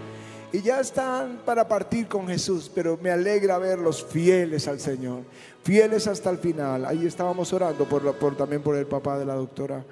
Y 0.51 0.61
ya 0.61 0.79
están 0.79 1.41
para 1.43 1.67
partir 1.67 2.07
con 2.07 2.27
Jesús, 2.27 2.71
pero 2.73 2.97
me 3.01 3.09
alegra 3.09 3.57
verlos 3.57 4.05
fieles 4.05 4.67
al 4.67 4.79
Señor, 4.79 5.23
fieles 5.63 6.07
hasta 6.07 6.29
el 6.29 6.37
final. 6.37 6.85
Ahí 6.85 7.07
estábamos 7.07 7.51
orando 7.53 7.85
por, 7.85 8.13
por 8.17 8.37
también 8.37 8.61
por 8.61 8.75
el 8.75 8.85
papá 8.85 9.17
de 9.17 9.25
la 9.25 9.33
doctora 9.33 9.83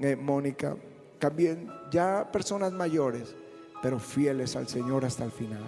eh, 0.00 0.16
Mónica. 0.16 0.76
También 1.18 1.70
ya 1.90 2.26
personas 2.32 2.72
mayores, 2.72 3.34
pero 3.82 3.98
fieles 3.98 4.56
al 4.56 4.66
Señor 4.66 5.04
hasta 5.04 5.24
el 5.24 5.30
final. 5.30 5.62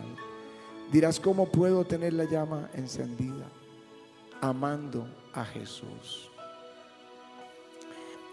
Dirás, 0.90 1.20
¿cómo 1.20 1.52
puedo 1.52 1.84
tener 1.84 2.14
la 2.14 2.24
llama 2.24 2.70
encendida? 2.72 3.59
Amando 4.40 5.06
a 5.34 5.44
Jesús. 5.44 6.30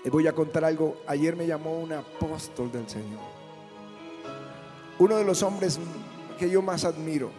Les 0.04 0.12
voy 0.12 0.28
a 0.28 0.34
contar 0.34 0.64
algo. 0.64 1.02
Ayer 1.08 1.36
me 1.36 1.46
llamó 1.46 1.80
un 1.80 1.92
apóstol 1.92 2.72
del 2.72 2.88
Señor. 2.88 3.20
Uno 5.00 5.18
de 5.18 5.24
los 5.24 5.44
hombres 5.44 5.80
que 6.40 6.50
yo 6.50 6.62
más 6.62 6.86
admiro 6.86 7.30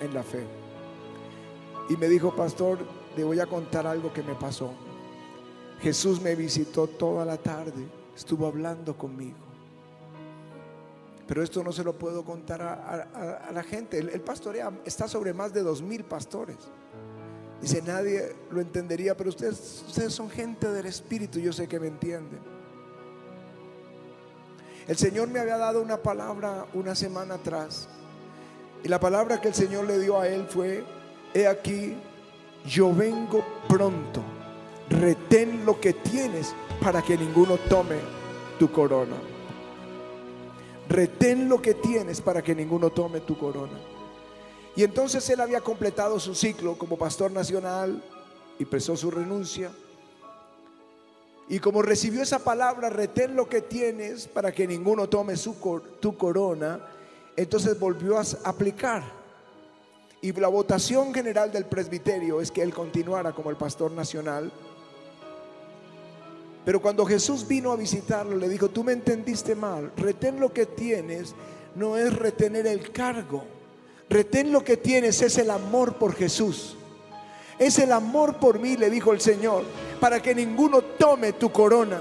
en 0.00 0.12
la 0.12 0.22
fe. 0.22 0.44
Y 1.88 1.96
me 1.96 2.08
dijo, 2.08 2.34
pastor, 2.34 2.78
le 3.16 3.24
voy 3.24 3.40
a 3.40 3.46
contar 3.46 3.86
algo 3.86 4.12
que 4.12 4.22
me 4.22 4.34
pasó. 4.34 4.72
Jesús 5.80 6.20
me 6.20 6.34
visitó 6.34 6.86
toda 6.86 7.24
la 7.24 7.36
tarde, 7.36 7.86
estuvo 8.16 8.46
hablando 8.46 8.96
conmigo. 8.96 9.36
Pero 11.26 11.42
esto 11.42 11.64
no 11.64 11.72
se 11.72 11.84
lo 11.84 11.94
puedo 11.94 12.24
contar 12.24 12.60
a, 12.62 13.50
la 13.52 13.62
gente. 13.62 13.98
El, 13.98 14.10
el 14.10 14.20
pastorea 14.20 14.70
está 14.84 15.08
sobre 15.08 15.32
más 15.32 15.52
de 15.54 15.62
dos 15.62 15.80
mil 15.80 16.04
pastores. 16.04 16.58
Dice, 17.64 17.80
nadie 17.80 18.36
lo 18.50 18.60
entendería, 18.60 19.16
pero 19.16 19.30
ustedes, 19.30 19.84
ustedes 19.88 20.12
son 20.12 20.28
gente 20.28 20.70
del 20.70 20.84
Espíritu, 20.84 21.38
yo 21.38 21.50
sé 21.50 21.66
que 21.66 21.80
me 21.80 21.86
entienden. 21.86 22.40
El 24.86 24.98
Señor 24.98 25.28
me 25.28 25.40
había 25.40 25.56
dado 25.56 25.80
una 25.80 25.96
palabra 25.96 26.66
una 26.74 26.94
semana 26.94 27.36
atrás. 27.36 27.88
Y 28.82 28.88
la 28.88 29.00
palabra 29.00 29.40
que 29.40 29.48
el 29.48 29.54
Señor 29.54 29.86
le 29.86 29.98
dio 29.98 30.20
a 30.20 30.28
él 30.28 30.44
fue, 30.46 30.84
he 31.32 31.46
aquí, 31.46 31.96
yo 32.66 32.94
vengo 32.94 33.42
pronto. 33.66 34.22
Retén 34.90 35.64
lo 35.64 35.80
que 35.80 35.94
tienes 35.94 36.54
para 36.82 37.00
que 37.00 37.16
ninguno 37.16 37.56
tome 37.56 37.96
tu 38.58 38.70
corona. 38.70 39.16
Retén 40.86 41.48
lo 41.48 41.62
que 41.62 41.72
tienes 41.72 42.20
para 42.20 42.42
que 42.42 42.54
ninguno 42.54 42.90
tome 42.90 43.20
tu 43.20 43.38
corona. 43.38 43.93
Y 44.76 44.82
entonces 44.82 45.28
él 45.30 45.40
había 45.40 45.60
completado 45.60 46.18
su 46.18 46.34
ciclo 46.34 46.76
como 46.76 46.98
pastor 46.98 47.30
nacional 47.30 48.02
y 48.58 48.64
presó 48.64 48.96
su 48.96 49.10
renuncia. 49.10 49.70
Y 51.48 51.58
como 51.58 51.82
recibió 51.82 52.22
esa 52.22 52.38
palabra, 52.38 52.88
retén 52.88 53.36
lo 53.36 53.48
que 53.48 53.60
tienes 53.60 54.26
para 54.26 54.52
que 54.52 54.66
ninguno 54.66 55.08
tome 55.08 55.36
su, 55.36 55.54
tu 56.00 56.16
corona, 56.16 56.80
entonces 57.36 57.78
volvió 57.78 58.18
a 58.18 58.24
aplicar. 58.44 59.02
Y 60.22 60.32
la 60.32 60.48
votación 60.48 61.12
general 61.12 61.52
del 61.52 61.66
presbiterio 61.66 62.40
es 62.40 62.50
que 62.50 62.62
él 62.62 62.72
continuara 62.72 63.32
como 63.32 63.50
el 63.50 63.56
pastor 63.56 63.92
nacional. 63.92 64.50
Pero 66.64 66.80
cuando 66.80 67.04
Jesús 67.04 67.46
vino 67.46 67.70
a 67.70 67.76
visitarlo, 67.76 68.36
le 68.36 68.48
dijo, 68.48 68.70
tú 68.70 68.82
me 68.82 68.92
entendiste 68.92 69.54
mal, 69.54 69.92
retén 69.98 70.40
lo 70.40 70.50
que 70.50 70.64
tienes, 70.64 71.34
no 71.74 71.98
es 71.98 72.16
retener 72.16 72.66
el 72.66 72.90
cargo. 72.90 73.44
Retén 74.14 74.52
lo 74.52 74.62
que 74.62 74.76
tienes, 74.76 75.20
es 75.22 75.38
el 75.38 75.50
amor 75.50 75.94
por 75.94 76.14
Jesús. 76.14 76.76
Es 77.58 77.80
el 77.80 77.90
amor 77.90 78.36
por 78.36 78.60
mí, 78.60 78.76
le 78.76 78.88
dijo 78.88 79.12
el 79.12 79.20
Señor, 79.20 79.64
para 79.98 80.22
que 80.22 80.36
ninguno 80.36 80.82
tome 80.82 81.32
tu 81.32 81.50
corona. 81.50 82.00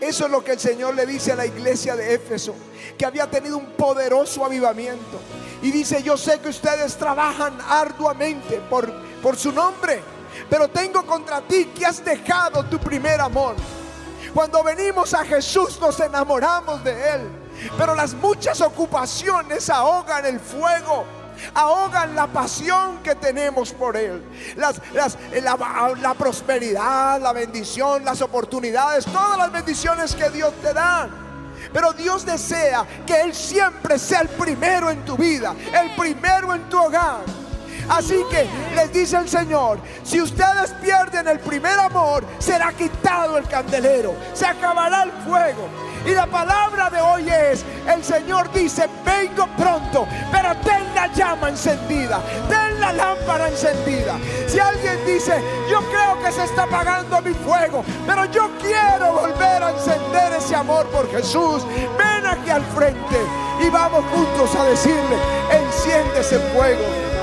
Eso 0.00 0.24
es 0.24 0.30
lo 0.30 0.42
que 0.42 0.52
el 0.52 0.58
Señor 0.58 0.94
le 0.94 1.04
dice 1.04 1.32
a 1.32 1.36
la 1.36 1.44
iglesia 1.44 1.96
de 1.96 2.14
Éfeso, 2.14 2.54
que 2.96 3.04
había 3.04 3.30
tenido 3.30 3.58
un 3.58 3.66
poderoso 3.72 4.42
avivamiento. 4.42 5.20
Y 5.60 5.70
dice, 5.70 6.02
yo 6.02 6.16
sé 6.16 6.40
que 6.40 6.48
ustedes 6.48 6.96
trabajan 6.96 7.58
arduamente 7.68 8.62
por, 8.70 8.90
por 9.20 9.36
su 9.36 9.52
nombre, 9.52 10.00
Pero 10.48 10.68
tengo 10.68 11.04
contra 11.04 11.42
ti 11.42 11.66
que 11.76 11.84
has 11.84 12.02
dejado 12.02 12.64
tu 12.64 12.78
primer 12.78 13.20
amor. 13.20 13.54
Cuando 14.32 14.62
venimos 14.62 15.12
a 15.12 15.26
Jesús 15.26 15.78
nos 15.78 16.00
enamoramos 16.00 16.82
de 16.82 16.92
Él. 16.92 17.20
Pero 17.76 17.94
las 17.94 18.14
muchas 18.14 18.62
ocupaciones 18.62 19.68
ahogan 19.68 20.24
el 20.24 20.40
fuego 20.40 21.04
ahogan 21.54 22.14
la 22.14 22.26
pasión 22.26 22.98
que 23.02 23.14
tenemos 23.14 23.72
por 23.72 23.96
Él. 23.96 24.22
Las, 24.56 24.80
la, 24.92 25.94
la, 26.00 26.14
prosperidad, 26.14 27.20
la 27.20 27.32
bendición, 27.32 28.04
las 28.04 28.20
oportunidades, 28.20 29.04
todas 29.06 29.38
las 29.38 29.52
bendiciones 29.52 30.14
que 30.14 30.30
Dios 30.30 30.52
te 30.62 30.72
da. 30.72 31.08
Pero 31.72 31.92
Dios 31.92 32.24
desea 32.24 32.86
que 33.06 33.20
Él 33.20 33.34
siempre 33.34 33.98
sea 33.98 34.20
el 34.20 34.28
primero 34.28 34.90
en 34.90 35.04
tu 35.04 35.16
vida, 35.16 35.54
el 35.72 35.90
primero 35.96 36.54
en 36.54 36.68
tu 36.68 36.78
hogar. 36.78 37.22
Así 37.88 38.24
que 38.30 38.48
les 38.74 38.92
dice 38.92 39.16
el 39.16 39.28
Señor, 39.28 39.78
si 40.04 40.20
ustedes 40.20 40.72
pierden 40.82 41.28
el 41.28 41.38
primer 41.40 41.78
amor, 41.78 42.24
será 42.38 42.72
quitado 42.72 43.36
el 43.36 43.46
candelero, 43.46 44.14
se 44.32 44.46
acabará 44.46 45.02
el 45.02 45.12
fuego. 45.12 45.68
Y 46.06 46.10
la 46.10 46.26
palabra 46.26 46.90
de 46.90 47.00
hoy 47.00 47.28
es, 47.28 47.64
el 47.88 48.04
Señor 48.04 48.52
dice, 48.52 48.88
vengo 49.04 49.46
pronto, 49.56 50.06
pero 50.30 50.54
ten 50.56 50.94
la 50.94 51.06
llama 51.14 51.48
encendida, 51.48 52.20
ten 52.48 52.78
la 52.80 52.92
lámpara 52.92 53.48
encendida. 53.48 54.18
Si 54.46 54.58
alguien 54.58 54.98
dice, 55.06 55.42
yo 55.70 55.80
creo 55.90 56.22
que 56.22 56.30
se 56.30 56.44
está 56.44 56.64
apagando 56.64 57.22
mi 57.22 57.32
fuego, 57.32 57.82
pero 58.06 58.26
yo 58.26 58.50
quiero 58.60 59.12
volver 59.12 59.62
a 59.62 59.70
encender 59.70 60.34
ese 60.34 60.54
amor 60.54 60.86
por 60.88 61.10
Jesús, 61.10 61.64
ven 61.96 62.26
aquí 62.26 62.50
al 62.50 62.64
frente 62.74 63.16
y 63.60 63.70
vamos 63.70 64.04
juntos 64.12 64.54
a 64.56 64.64
decirle, 64.64 65.16
enciende 65.50 66.20
ese 66.20 66.38
fuego. 66.54 67.13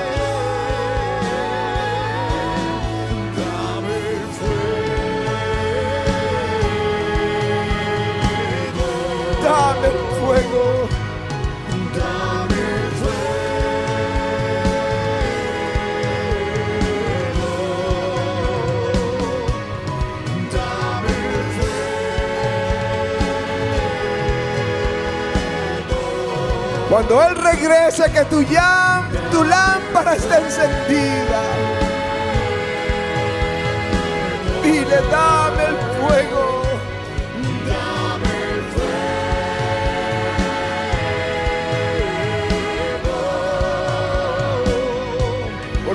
Cuando 26.92 27.22
Él 27.22 27.34
regrese, 27.36 28.04
que 28.12 28.22
tu, 28.26 28.42
llam, 28.42 29.08
tu 29.30 29.42
lámpara 29.42 30.14
esté 30.14 30.36
encendida. 30.36 31.40
Dile, 34.62 35.00
dame 35.10 35.64
el 35.68 35.76
fuego. 35.98 36.62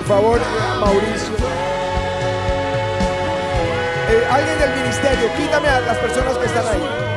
favor, 0.08 0.40
Mauricio. 0.80 1.34
Eh, 4.10 4.28
alguien 4.32 4.60
del 4.60 4.82
ministerio, 4.82 5.30
quítame 5.38 5.68
a 5.68 5.82
las 5.82 5.98
personas 5.98 6.38
que 6.38 6.46
están 6.46 6.66
ahí. 6.66 7.17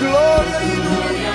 Con 0.00 0.08
tu 0.08 0.12
gloria 0.12 0.62
ilumina. 0.64 1.30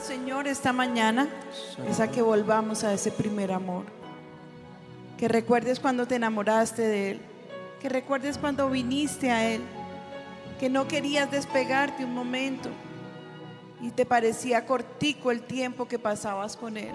Señor 0.00 0.48
esta 0.48 0.72
mañana 0.72 1.28
es 1.86 2.00
a 2.00 2.10
que 2.10 2.22
volvamos 2.22 2.82
a 2.82 2.94
ese 2.94 3.10
primer 3.10 3.52
amor. 3.52 3.84
Que 5.18 5.28
recuerdes 5.28 5.80
cuando 5.80 6.06
te 6.06 6.14
enamoraste 6.14 6.80
de 6.80 7.10
Él. 7.10 7.20
Que 7.82 7.90
recuerdes 7.90 8.38
cuando 8.38 8.70
viniste 8.70 9.30
a 9.30 9.46
Él. 9.50 9.60
Que 10.58 10.70
no 10.70 10.88
querías 10.88 11.30
despegarte 11.30 12.06
un 12.06 12.14
momento 12.14 12.70
y 13.80 13.90
te 13.90 14.04
parecía 14.04 14.66
cortico 14.66 15.30
el 15.30 15.42
tiempo 15.42 15.86
que 15.86 15.98
pasabas 15.98 16.56
con 16.56 16.76
Él. 16.76 16.94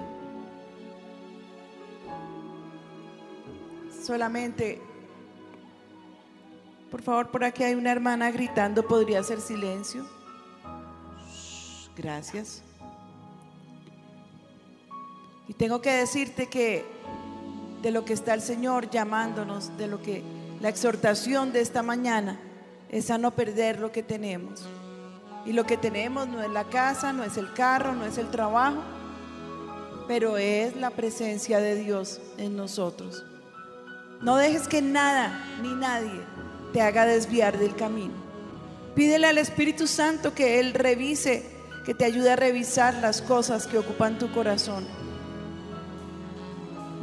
Solamente, 4.04 4.82
por 6.92 7.02
favor, 7.02 7.32
por 7.32 7.44
aquí 7.44 7.64
hay 7.64 7.76
una 7.76 7.92
hermana 7.92 8.32
gritando, 8.32 8.86
¿podría 8.86 9.22
hacer 9.22 9.40
silencio? 9.40 10.06
Gracias. 11.96 12.62
Y 15.48 15.54
tengo 15.54 15.82
que 15.82 15.92
decirte 15.92 16.48
que 16.48 16.86
de 17.82 17.92
lo 17.92 18.04
que 18.06 18.14
está 18.14 18.34
el 18.34 18.42
Señor 18.42 18.90
llamándonos, 18.90 19.78
de 19.78 19.88
lo 19.88 20.02
que 20.02 20.24
la 20.60 20.70
exhortación 20.70 21.54
de 21.54 21.62
esta 21.62 21.84
mañana 21.84 22.40
es 22.90 23.10
a 23.12 23.18
no 23.18 23.32
perder 23.32 23.80
lo 23.80 23.92
que 23.92 24.04
tenemos. 24.04 24.66
Y 25.46 25.54
lo 25.54 25.66
que 25.66 25.78
tenemos 25.78 26.28
no 26.28 26.42
es 26.42 26.50
la 26.50 26.64
casa, 26.66 27.14
no 27.14 27.24
es 27.24 27.38
el 27.38 27.52
carro, 27.54 27.94
no 27.94 28.06
es 28.06 28.18
el 28.18 28.30
trabajo, 28.30 28.82
pero 30.08 30.38
es 30.38 30.76
la 30.76 30.90
presencia 30.90 31.60
de 31.60 31.76
Dios 31.76 32.22
en 32.38 32.56
nosotros. 32.56 33.26
No 34.22 34.38
dejes 34.38 34.68
que 34.68 34.82
nada 34.82 35.46
ni 35.62 35.74
nadie 35.74 36.22
te 36.72 36.82
haga 36.82 37.06
desviar 37.06 37.58
del 37.58 37.76
camino. 37.76 38.14
Pídele 38.96 39.28
al 39.28 39.38
Espíritu 39.38 39.88
Santo 39.88 40.34
que 40.34 40.60
Él 40.60 40.74
revise, 40.74 41.44
que 41.86 41.94
te 41.94 42.06
ayude 42.06 42.32
a 42.32 42.36
revisar 42.36 42.94
las 42.96 43.22
cosas 43.22 43.68
que 43.68 43.78
ocupan 43.78 44.18
tu 44.18 44.32
corazón 44.32 44.86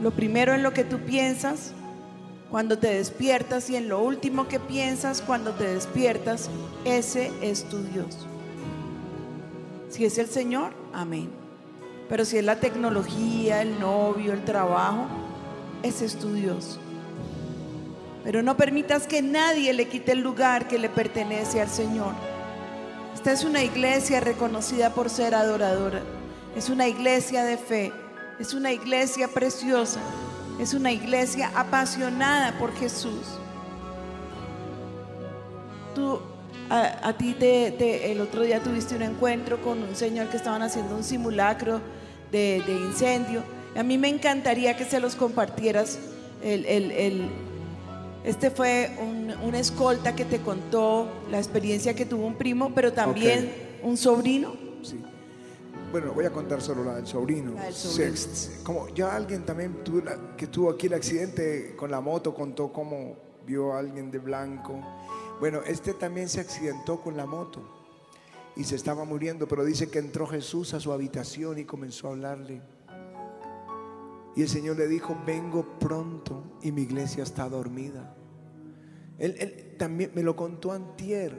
lo 0.00 0.11
primero 0.11 0.55
en 0.55 0.62
lo 0.62 0.72
que 0.72 0.85
tú 0.85 0.98
piensas 1.00 1.72
cuando 2.50 2.79
te 2.79 2.88
despiertas 2.88 3.70
y 3.70 3.76
en 3.76 3.88
lo 3.88 4.03
último 4.03 4.48
que 4.48 4.59
piensas 4.59 5.20
cuando 5.20 5.53
te 5.53 5.74
despiertas, 5.74 6.48
ese 6.85 7.31
es 7.42 7.68
tu 7.68 7.83
Dios. 7.83 8.26
Si 9.90 10.05
es 10.05 10.18
el 10.18 10.29
Señor, 10.29 10.72
amén. 10.94 11.31
Pero 12.09 12.24
si 12.24 12.38
es 12.38 12.44
la 12.44 12.61
tecnología, 12.61 13.61
el 13.61 13.79
novio, 13.79 14.33
el 14.33 14.44
trabajo, 14.44 15.07
ese 15.83 16.07
es 16.07 16.16
tu 16.16 16.33
Dios. 16.33 16.79
Pero 18.22 18.42
no 18.42 18.57
permitas 18.57 19.07
que 19.09 19.20
nadie 19.20 19.72
le 19.72 19.88
quite 19.88 20.12
el 20.12 20.20
lugar 20.20 20.68
que 20.68 20.79
le 20.79 20.88
pertenece 20.88 21.61
al 21.61 21.68
Señor. 21.68 22.14
Esta 23.14 23.33
es 23.33 23.44
una 23.44 23.64
iglesia 23.64 24.20
reconocida 24.20 24.94
por 24.94 25.11
ser 25.11 25.35
adoradora. 25.35 26.03
Es 26.55 26.70
una 26.70 26.87
iglesia 26.87 27.44
de 27.44 27.57
fe. 27.57 27.92
Es 28.38 28.55
una 28.55 28.72
iglesia 28.72 29.26
preciosa. 29.29 30.00
Es 30.61 30.72
una 30.72 30.92
iglesia 30.92 31.50
apasionada 31.55 32.57
por 32.59 32.72
Jesús. 32.74 33.38
Tú, 35.94 36.20
a, 36.70 37.09
a 37.09 37.12
ti 37.18 37.35
te, 37.35 37.72
te- 37.72 38.11
el 38.12 38.20
otro 38.20 38.42
día 38.42 38.61
tuviste 38.62 38.94
un 38.96 39.02
encuentro 39.02 39.61
con 39.61 39.83
un 39.83 39.94
señor 39.96 40.28
que 40.28 40.37
estaban 40.37 40.62
haciendo 40.62 40.94
un 40.96 41.02
simulacro 41.04 41.80
de, 42.33 42.62
de 42.66 42.72
incendio. 42.72 43.42
A 43.76 43.83
mí 43.83 43.98
me 43.98 44.09
encantaría 44.09 44.76
que 44.76 44.85
se 44.85 45.00
los 45.00 45.14
compartieras. 45.16 45.98
El, 46.42 46.64
el- 46.66 46.90
el- 46.92 47.28
este 48.24 48.50
fue 48.50 48.90
un, 49.00 49.33
un 49.46 49.54
escolta 49.54 50.14
que 50.14 50.24
te 50.24 50.40
contó 50.40 51.09
la 51.30 51.38
experiencia 51.38 51.94
que 51.94 52.04
tuvo 52.06 52.26
un 52.26 52.35
primo, 52.35 52.72
pero 52.74 52.92
también 52.92 53.50
un 53.83 53.96
sobrino. 53.96 54.52
Sí. 54.83 55.00
Bueno, 55.90 56.12
voy 56.12 56.24
a 56.26 56.30
contar 56.30 56.61
solo 56.62 56.85
la 56.85 56.96
del 56.96 57.06
sobrino. 57.06 57.54
La 57.54 57.64
del 57.64 57.74
sobrino. 57.74 58.12
Sext- 58.14 58.62
Como 58.62 58.88
ya 58.94 59.16
alguien 59.16 59.44
también 59.44 59.83
tuvo 59.83 60.02
la- 60.04 60.37
que 60.37 60.46
tuvo 60.46 60.70
aquí 60.70 60.87
el 60.87 60.94
accidente 60.94 61.74
con 61.76 61.90
la 61.90 62.00
moto, 62.00 62.33
contó 62.35 62.72
cómo 62.72 63.16
vio 63.46 63.72
a 63.72 63.78
alguien 63.80 64.11
de 64.11 64.18
blanco. 64.18 64.80
Bueno, 65.40 65.62
este 65.66 65.94
también 65.94 66.29
se 66.29 66.40
accidentó 66.40 67.00
con 67.00 67.16
la 67.16 67.24
moto 67.24 67.62
y 68.57 68.64
se 68.64 68.76
estaba 68.76 69.05
muriendo, 69.07 69.48
pero 69.48 69.64
dice 69.64 69.90
que 69.90 69.98
entró 69.98 70.26
Jesús 70.26 70.74
a 70.74 70.81
su 70.81 70.92
habitación 70.92 71.59
y 71.59 71.64
comenzó 71.64 72.09
a 72.09 72.11
hablarle. 72.11 72.61
Y 74.37 74.42
el 74.42 74.48
Señor 74.48 74.76
le 74.76 74.87
dijo, 74.87 75.16
vengo 75.26 75.79
pronto 75.79 76.59
y 76.62 76.72
mi 76.72 76.83
iglesia 76.83 77.22
está 77.22 77.48
dormida. 77.48 78.14
Él, 79.18 79.35
él 79.38 79.74
también 79.79 80.12
me 80.14 80.22
lo 80.22 80.37
contó 80.37 80.72
antier. 80.72 81.33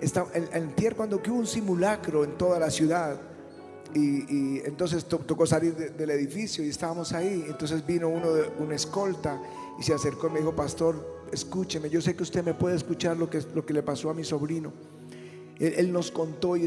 Está, 0.00 0.26
el, 0.32 0.48
antier 0.54 0.96
cuando 0.96 1.16
hubo 1.16 1.36
un 1.36 1.46
simulacro 1.46 2.24
en 2.24 2.38
toda 2.38 2.58
la 2.58 2.70
ciudad. 2.70 3.20
Y, 3.94 4.60
entonces 4.64 5.04
to- 5.04 5.18
tocó 5.18 5.46
salir 5.46 5.74
de- 5.74 5.90
del 5.90 6.10
edificio 6.10 6.64
y 6.64 6.68
estábamos 6.68 7.12
ahí. 7.12 7.44
Entonces 7.48 7.84
vino 7.86 8.08
uno 8.08 8.32
de 8.32 8.50
una 8.58 8.74
escolta 8.74 9.40
y 9.78 9.82
se 9.82 9.92
acercó 9.92 10.28
y 10.28 10.30
me 10.30 10.38
dijo, 10.40 10.54
pastor, 10.54 11.22
escúcheme, 11.32 11.88
yo 11.90 12.00
sé 12.00 12.14
que 12.16 12.22
usted 12.22 12.44
me 12.44 12.54
puede 12.54 12.76
escuchar 12.76 13.16
lo 13.16 13.28
que, 13.28 13.42
lo 13.54 13.64
que 13.66 13.72
le 13.74 13.82
pasó 13.82 14.10
a 14.10 14.14
mi 14.14 14.24
sobrino. 14.24 14.72
Él, 15.58 15.92
nos 15.92 16.10
contó 16.10 16.56
y 16.56 16.66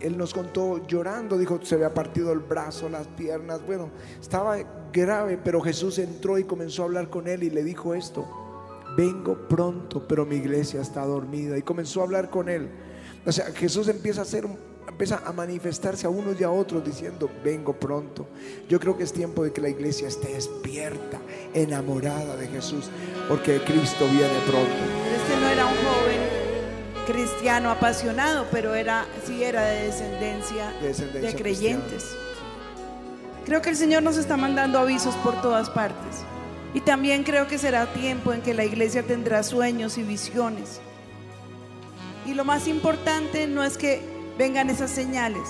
él 0.00 0.16
nos 0.16 0.32
contó 0.32 0.86
llorando, 0.86 1.36
dijo, 1.36 1.58
se 1.62 1.74
había 1.74 1.92
partido 1.92 2.32
el 2.32 2.38
brazo, 2.38 2.88
las 2.88 3.08
piernas, 3.08 3.64
bueno, 3.66 3.90
estaba 4.20 4.56
grave, 4.92 5.36
pero 5.42 5.60
Jesús 5.60 5.98
entró 5.98 6.38
y 6.38 6.44
comenzó 6.44 6.82
a 6.82 6.84
hablar 6.84 7.10
con 7.10 7.26
él 7.26 7.42
y 7.42 7.50
le 7.50 7.64
dijo 7.64 7.92
esto, 7.94 8.24
vengo 8.96 9.48
pronto, 9.48 10.06
pero 10.06 10.24
mi 10.24 10.36
iglesia 10.36 10.80
está 10.80 11.04
dormida 11.04 11.58
y 11.58 11.62
comenzó 11.62 12.02
a 12.02 12.04
hablar 12.04 12.30
con 12.30 12.48
él. 12.48 12.68
O 13.26 13.32
sea, 13.32 13.46
Jesús 13.46 13.88
empieza 13.88 14.20
a 14.20 14.22
hacer 14.24 14.46
empieza 14.88 15.22
a 15.24 15.32
manifestarse 15.32 16.06
a 16.06 16.10
unos 16.10 16.40
y 16.40 16.44
a 16.44 16.50
otros 16.50 16.84
diciendo, 16.84 17.30
vengo 17.44 17.72
pronto. 17.72 18.26
Yo 18.68 18.78
creo 18.80 18.96
que 18.96 19.04
es 19.04 19.12
tiempo 19.12 19.44
de 19.44 19.52
que 19.52 19.60
la 19.60 19.68
iglesia 19.68 20.08
esté 20.08 20.32
despierta, 20.32 21.18
enamorada 21.54 22.36
de 22.36 22.48
Jesús, 22.48 22.90
porque 23.28 23.60
Cristo 23.60 24.06
viene 24.06 24.38
pronto. 24.46 24.70
Este 25.14 25.40
no 25.40 25.48
era 25.48 25.66
un 25.66 25.74
joven 25.74 26.46
cristiano 27.06 27.70
apasionado, 27.70 28.46
pero 28.50 28.74
era, 28.74 29.06
sí 29.24 29.42
era 29.44 29.64
de 29.64 29.84
descendencia 29.84 30.72
De 30.80 30.88
descendencia 30.88 31.30
de 31.30 31.36
creyentes. 31.36 32.16
Creo 33.44 33.62
que 33.62 33.70
el 33.70 33.76
Señor 33.76 34.02
nos 34.02 34.16
está 34.16 34.36
mandando 34.36 34.78
avisos 34.78 35.14
por 35.16 35.40
todas 35.40 35.70
partes. 35.70 36.24
Y 36.74 36.80
también 36.80 37.22
creo 37.22 37.46
que 37.46 37.58
será 37.58 37.86
tiempo 37.86 38.32
en 38.32 38.42
que 38.42 38.54
la 38.54 38.64
iglesia 38.64 39.04
tendrá 39.04 39.42
sueños 39.42 39.98
y 39.98 40.02
visiones. 40.02 40.80
Y 42.26 42.34
lo 42.34 42.44
más 42.44 42.66
importante 42.66 43.46
no 43.46 43.62
es 43.62 43.78
que 43.78 44.15
vengan 44.38 44.70
esas 44.70 44.90
señales, 44.90 45.48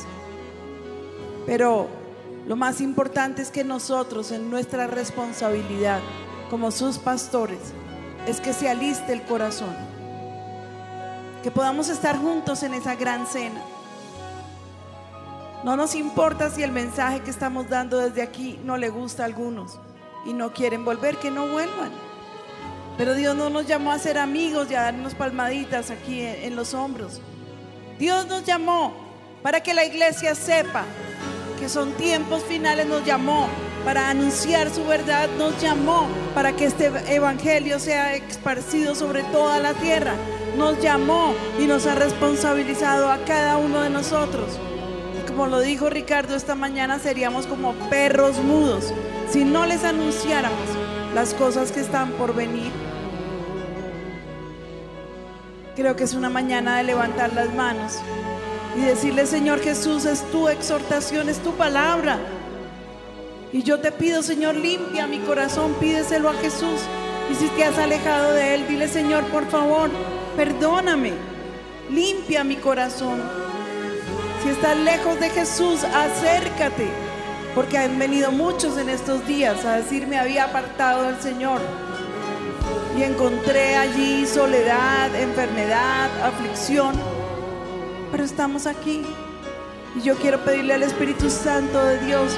pero 1.46 1.88
lo 2.46 2.56
más 2.56 2.80
importante 2.80 3.42
es 3.42 3.50
que 3.50 3.64
nosotros 3.64 4.30
en 4.32 4.50
nuestra 4.50 4.86
responsabilidad 4.86 6.00
como 6.50 6.70
sus 6.70 6.98
pastores 6.98 7.58
es 8.26 8.40
que 8.40 8.52
se 8.52 8.68
aliste 8.68 9.12
el 9.12 9.22
corazón, 9.22 9.74
que 11.42 11.50
podamos 11.50 11.88
estar 11.88 12.18
juntos 12.18 12.62
en 12.62 12.74
esa 12.74 12.94
gran 12.94 13.26
cena. 13.26 13.62
No 15.64 15.76
nos 15.76 15.94
importa 15.94 16.50
si 16.50 16.62
el 16.62 16.70
mensaje 16.70 17.20
que 17.20 17.30
estamos 17.30 17.68
dando 17.68 17.98
desde 17.98 18.22
aquí 18.22 18.60
no 18.64 18.76
le 18.76 18.88
gusta 18.88 19.22
a 19.22 19.26
algunos 19.26 19.78
y 20.24 20.32
no 20.32 20.52
quieren 20.52 20.84
volver, 20.84 21.16
que 21.16 21.30
no 21.30 21.48
vuelvan. 21.48 21.90
Pero 22.98 23.14
Dios 23.14 23.36
no 23.36 23.50
nos 23.50 23.66
llamó 23.66 23.92
a 23.92 23.98
ser 23.98 24.18
amigos 24.18 24.70
y 24.70 24.74
a 24.74 24.82
darnos 24.82 25.14
palmaditas 25.14 25.90
aquí 25.90 26.20
en, 26.20 26.56
los 26.56 26.72
hombros. 26.74 27.20
Dios 27.98 28.26
nos 28.26 28.44
llamó 28.44 28.92
para 29.42 29.62
que 29.62 29.74
la 29.74 29.84
iglesia 29.84 30.34
sepa 30.34 30.84
que 31.58 31.68
son 31.68 31.92
tiempos 31.92 32.42
finales, 32.42 32.86
nos 32.86 33.04
llamó 33.04 33.48
para 33.84 34.10
anunciar 34.10 34.68
su 34.70 34.84
verdad, 34.84 35.28
nos 35.38 35.60
llamó 35.62 36.06
para 36.34 36.52
que 36.52 36.66
este 36.66 36.90
evangelio 37.14 37.78
sea 37.78 38.14
esparcido 38.14 38.94
sobre 38.94 39.22
toda 39.24 39.58
la 39.60 39.72
tierra, 39.72 40.14
nos 40.58 40.80
llamó 40.82 41.34
y 41.58 41.66
nos 41.66 41.86
ha 41.86 41.94
responsabilizado 41.94 43.10
a 43.10 43.18
cada 43.24 43.56
uno 43.56 43.80
de 43.80 43.90
nosotros. 43.90 44.58
Como 45.26 45.46
lo 45.46 45.60
dijo 45.60 45.90
Ricardo 45.90 46.34
esta 46.34 46.54
mañana, 46.54 46.98
seríamos 46.98 47.46
como 47.46 47.74
perros 47.90 48.38
mudos 48.38 48.92
si 49.30 49.44
no 49.44 49.66
les 49.66 49.84
anunciáramos 49.84 50.68
las 51.14 51.34
cosas 51.34 51.72
que 51.72 51.80
están 51.80 52.10
por 52.12 52.34
venir. 52.34 52.85
Creo 55.76 55.94
que 55.94 56.04
es 56.04 56.14
una 56.14 56.30
mañana 56.30 56.78
de 56.78 56.84
levantar 56.84 57.34
las 57.34 57.52
manos 57.54 57.98
y 58.78 58.80
decirle, 58.80 59.26
Señor 59.26 59.60
Jesús, 59.60 60.06
es 60.06 60.22
tu 60.32 60.48
exhortación, 60.48 61.28
es 61.28 61.38
tu 61.40 61.52
palabra. 61.52 62.18
Y 63.52 63.62
yo 63.62 63.78
te 63.78 63.92
pido, 63.92 64.22
Señor, 64.22 64.54
limpia 64.54 65.06
mi 65.06 65.18
corazón, 65.18 65.74
pídeselo 65.74 66.30
a 66.30 66.34
Jesús. 66.34 66.80
Y 67.30 67.34
si 67.34 67.48
te 67.48 67.64
has 67.64 67.76
alejado 67.76 68.32
de 68.32 68.54
Él, 68.54 68.66
dile, 68.66 68.88
Señor, 68.88 69.24
por 69.24 69.46
favor, 69.50 69.90
perdóname, 70.34 71.12
limpia 71.90 72.42
mi 72.42 72.56
corazón. 72.56 73.22
Si 74.42 74.48
estás 74.48 74.78
lejos 74.78 75.20
de 75.20 75.28
Jesús, 75.28 75.84
acércate, 75.84 76.88
porque 77.54 77.76
han 77.76 77.98
venido 77.98 78.32
muchos 78.32 78.78
en 78.78 78.88
estos 78.88 79.26
días 79.26 79.62
a 79.66 79.76
decirme 79.76 80.16
había 80.16 80.44
apartado 80.44 81.02
del 81.02 81.20
Señor. 81.20 81.60
Y 82.96 83.02
encontré 83.02 83.76
allí 83.76 84.26
soledad, 84.26 85.14
enfermedad, 85.14 86.08
aflicción. 86.22 86.94
Pero 88.10 88.24
estamos 88.24 88.66
aquí. 88.66 89.02
Y 89.94 90.00
yo 90.02 90.16
quiero 90.16 90.42
pedirle 90.44 90.74
al 90.74 90.82
Espíritu 90.82 91.28
Santo 91.28 91.84
de 91.84 91.98
Dios 91.98 92.32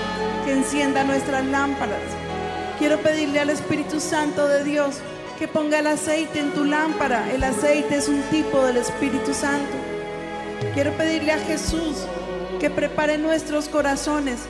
que 0.44 0.52
encienda 0.52 1.04
nuestras 1.04 1.44
lámparas. 1.46 2.00
Quiero 2.78 2.98
pedirle 2.98 3.40
al 3.40 3.50
Espíritu 3.50 4.00
Santo 4.00 4.48
de 4.48 4.64
Dios 4.64 5.00
que 5.38 5.46
ponga 5.46 5.78
el 5.78 5.86
aceite 5.86 6.40
en 6.40 6.52
tu 6.52 6.64
lámpara. 6.64 7.32
El 7.32 7.44
aceite 7.44 7.96
es 7.96 8.08
un 8.08 8.20
tipo 8.22 8.60
del 8.64 8.78
Espíritu 8.78 9.34
Santo. 9.34 9.74
Quiero 10.74 10.92
pedirle 10.92 11.32
a 11.32 11.38
Jesús 11.38 11.98
que 12.58 12.70
prepare 12.70 13.18
nuestros 13.18 13.68
corazones 13.68 14.40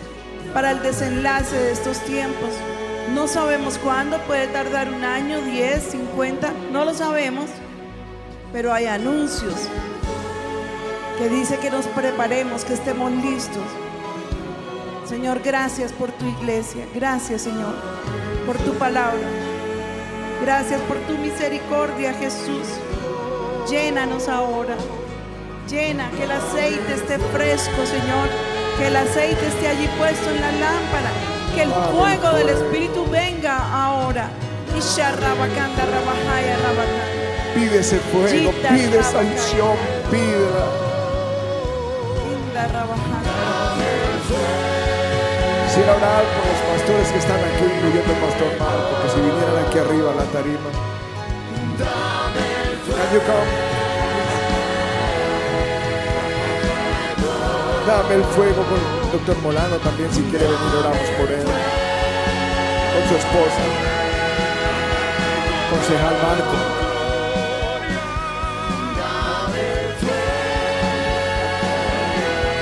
para 0.55 0.71
el 0.71 0.83
desenlace 0.83 1.55
de 1.55 1.73
estos 1.73 1.99
tiempos. 2.05 2.51
No 3.14 3.27
sabemos 3.27 3.79
cuándo, 3.79 4.18
puede 4.23 4.47
tardar 4.49 4.88
un 4.92 5.05
año, 5.05 5.40
10, 5.40 5.83
50, 5.83 6.53
no 6.73 6.85
lo 6.85 6.94
sabemos, 6.94 7.47
pero 8.53 8.73
hay 8.73 8.87
anuncios 8.87 9.55
que 11.18 11.29
dice 11.29 11.59
que 11.59 11.71
nos 11.71 11.87
preparemos, 11.87 12.64
que 12.64 12.75
estemos 12.75 13.11
listos. 13.11 13.64
Señor, 15.05 15.40
gracias 15.42 15.92
por 15.92 16.12
tu 16.12 16.27
iglesia, 16.27 16.87
gracias 16.94 17.43
Señor 17.43 17.74
por 18.45 18.57
tu 18.59 18.74
palabra, 18.74 19.26
gracias 20.43 20.80
por 20.83 20.99
tu 20.99 21.16
misericordia 21.18 22.12
Jesús. 22.14 22.66
Llénanos 23.70 24.28
ahora, 24.28 24.76
llena, 25.68 26.11
que 26.11 26.24
el 26.24 26.30
aceite 26.30 26.95
esté 26.95 27.18
fresco 27.18 27.87
Señor, 27.87 28.28
que 28.78 28.87
el 28.89 28.97
aceite 28.97 29.47
esté 29.47 29.68
allí 29.68 29.89
puesto 29.99 30.30
en 30.30 30.41
la 30.41 30.53
lámpara, 30.53 31.11
que 31.55 31.62
el 31.62 31.72
fuego 31.72 32.32
del 32.36 32.49
Espíritu 32.49 33.07
venga 33.11 33.57
ahora. 33.72 34.30
Pide 37.55 37.78
ese 37.80 37.99
fuego, 37.99 38.53
pide 38.53 38.99
esa 38.99 39.18
unción, 39.18 39.76
pídela. 40.11 40.66
Quisiera 45.66 45.96
orar 45.96 46.24
por 46.34 46.44
los 46.46 46.61
pastores 46.72 47.09
que 47.09 47.18
están 47.18 47.38
aquí, 47.38 47.64
incluyendo 47.64 48.12
el 48.12 48.18
pastor 48.18 48.49
Marco, 48.59 49.03
que 49.03 49.09
si 49.11 49.20
vinieran 49.20 49.66
aquí 49.66 49.78
arriba 49.78 50.12
a 50.12 50.14
la 50.14 50.24
tarima. 50.32 50.70
Can 52.99 53.14
you 53.14 53.20
come? 53.20 53.68
Dame 57.89 58.16
el 58.16 58.24
fuego 58.24 58.62
con 58.64 58.76
el 58.76 59.12
doctor 59.12 59.39
Molano 59.39 59.76
también, 59.76 60.12
si 60.12 60.20
quiere 60.24 60.45
venir, 60.45 60.74
oramos 60.78 61.09
por 61.18 61.30
él. 61.30 61.43
Con 62.93 63.09
su 63.09 63.16
esposa. 63.16 63.62
Concejal 65.70 66.16
Marco. 66.22 66.59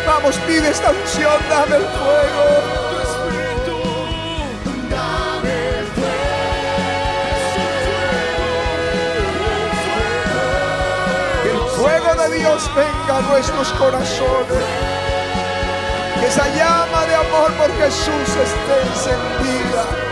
Vamos, 0.06 0.36
pide 0.46 0.70
esta 0.70 0.90
unción, 0.92 1.40
dame 1.50 1.74
el 1.74 1.82
fuego. 1.82 2.86
Dios 12.28 12.70
venga 12.74 13.18
a 13.18 13.20
nuestros 13.22 13.68
corazones. 13.72 14.95
Esa 16.26 16.48
llama 16.56 17.06
de 17.06 17.14
amor 17.14 17.52
por 17.52 17.70
Jesús 17.78 18.28
esté 18.28 18.82
encendida. 18.82 20.05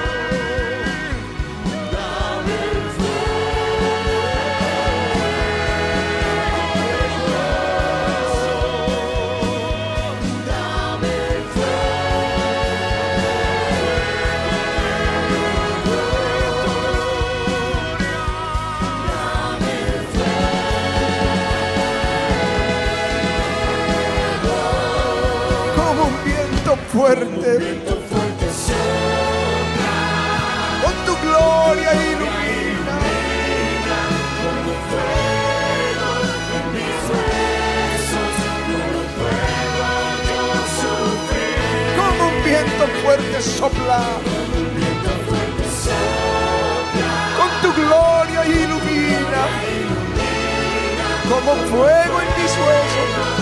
Fuerte. 27.15 27.83
Con 30.83 30.95
tu 31.07 31.17
gloria 31.23 31.93
ilumina. 31.95 32.99
Como 41.97 42.29
un 42.29 42.45
viento 42.45 42.87
fuerte 43.03 43.41
sopla. 43.41 44.03
Con 47.39 47.51
tu 47.63 47.81
gloria 47.81 48.47
ilumina. 48.47 49.43
Como 51.29 51.55
fuego 51.69 52.21
en 52.21 52.43
mis 52.43 52.53
huesos. 52.59 53.34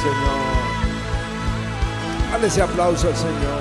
Señor. 0.00 0.14
Dale 2.32 2.46
ese 2.46 2.62
aplauso 2.62 3.08
al 3.08 3.16
Señor. 3.16 3.59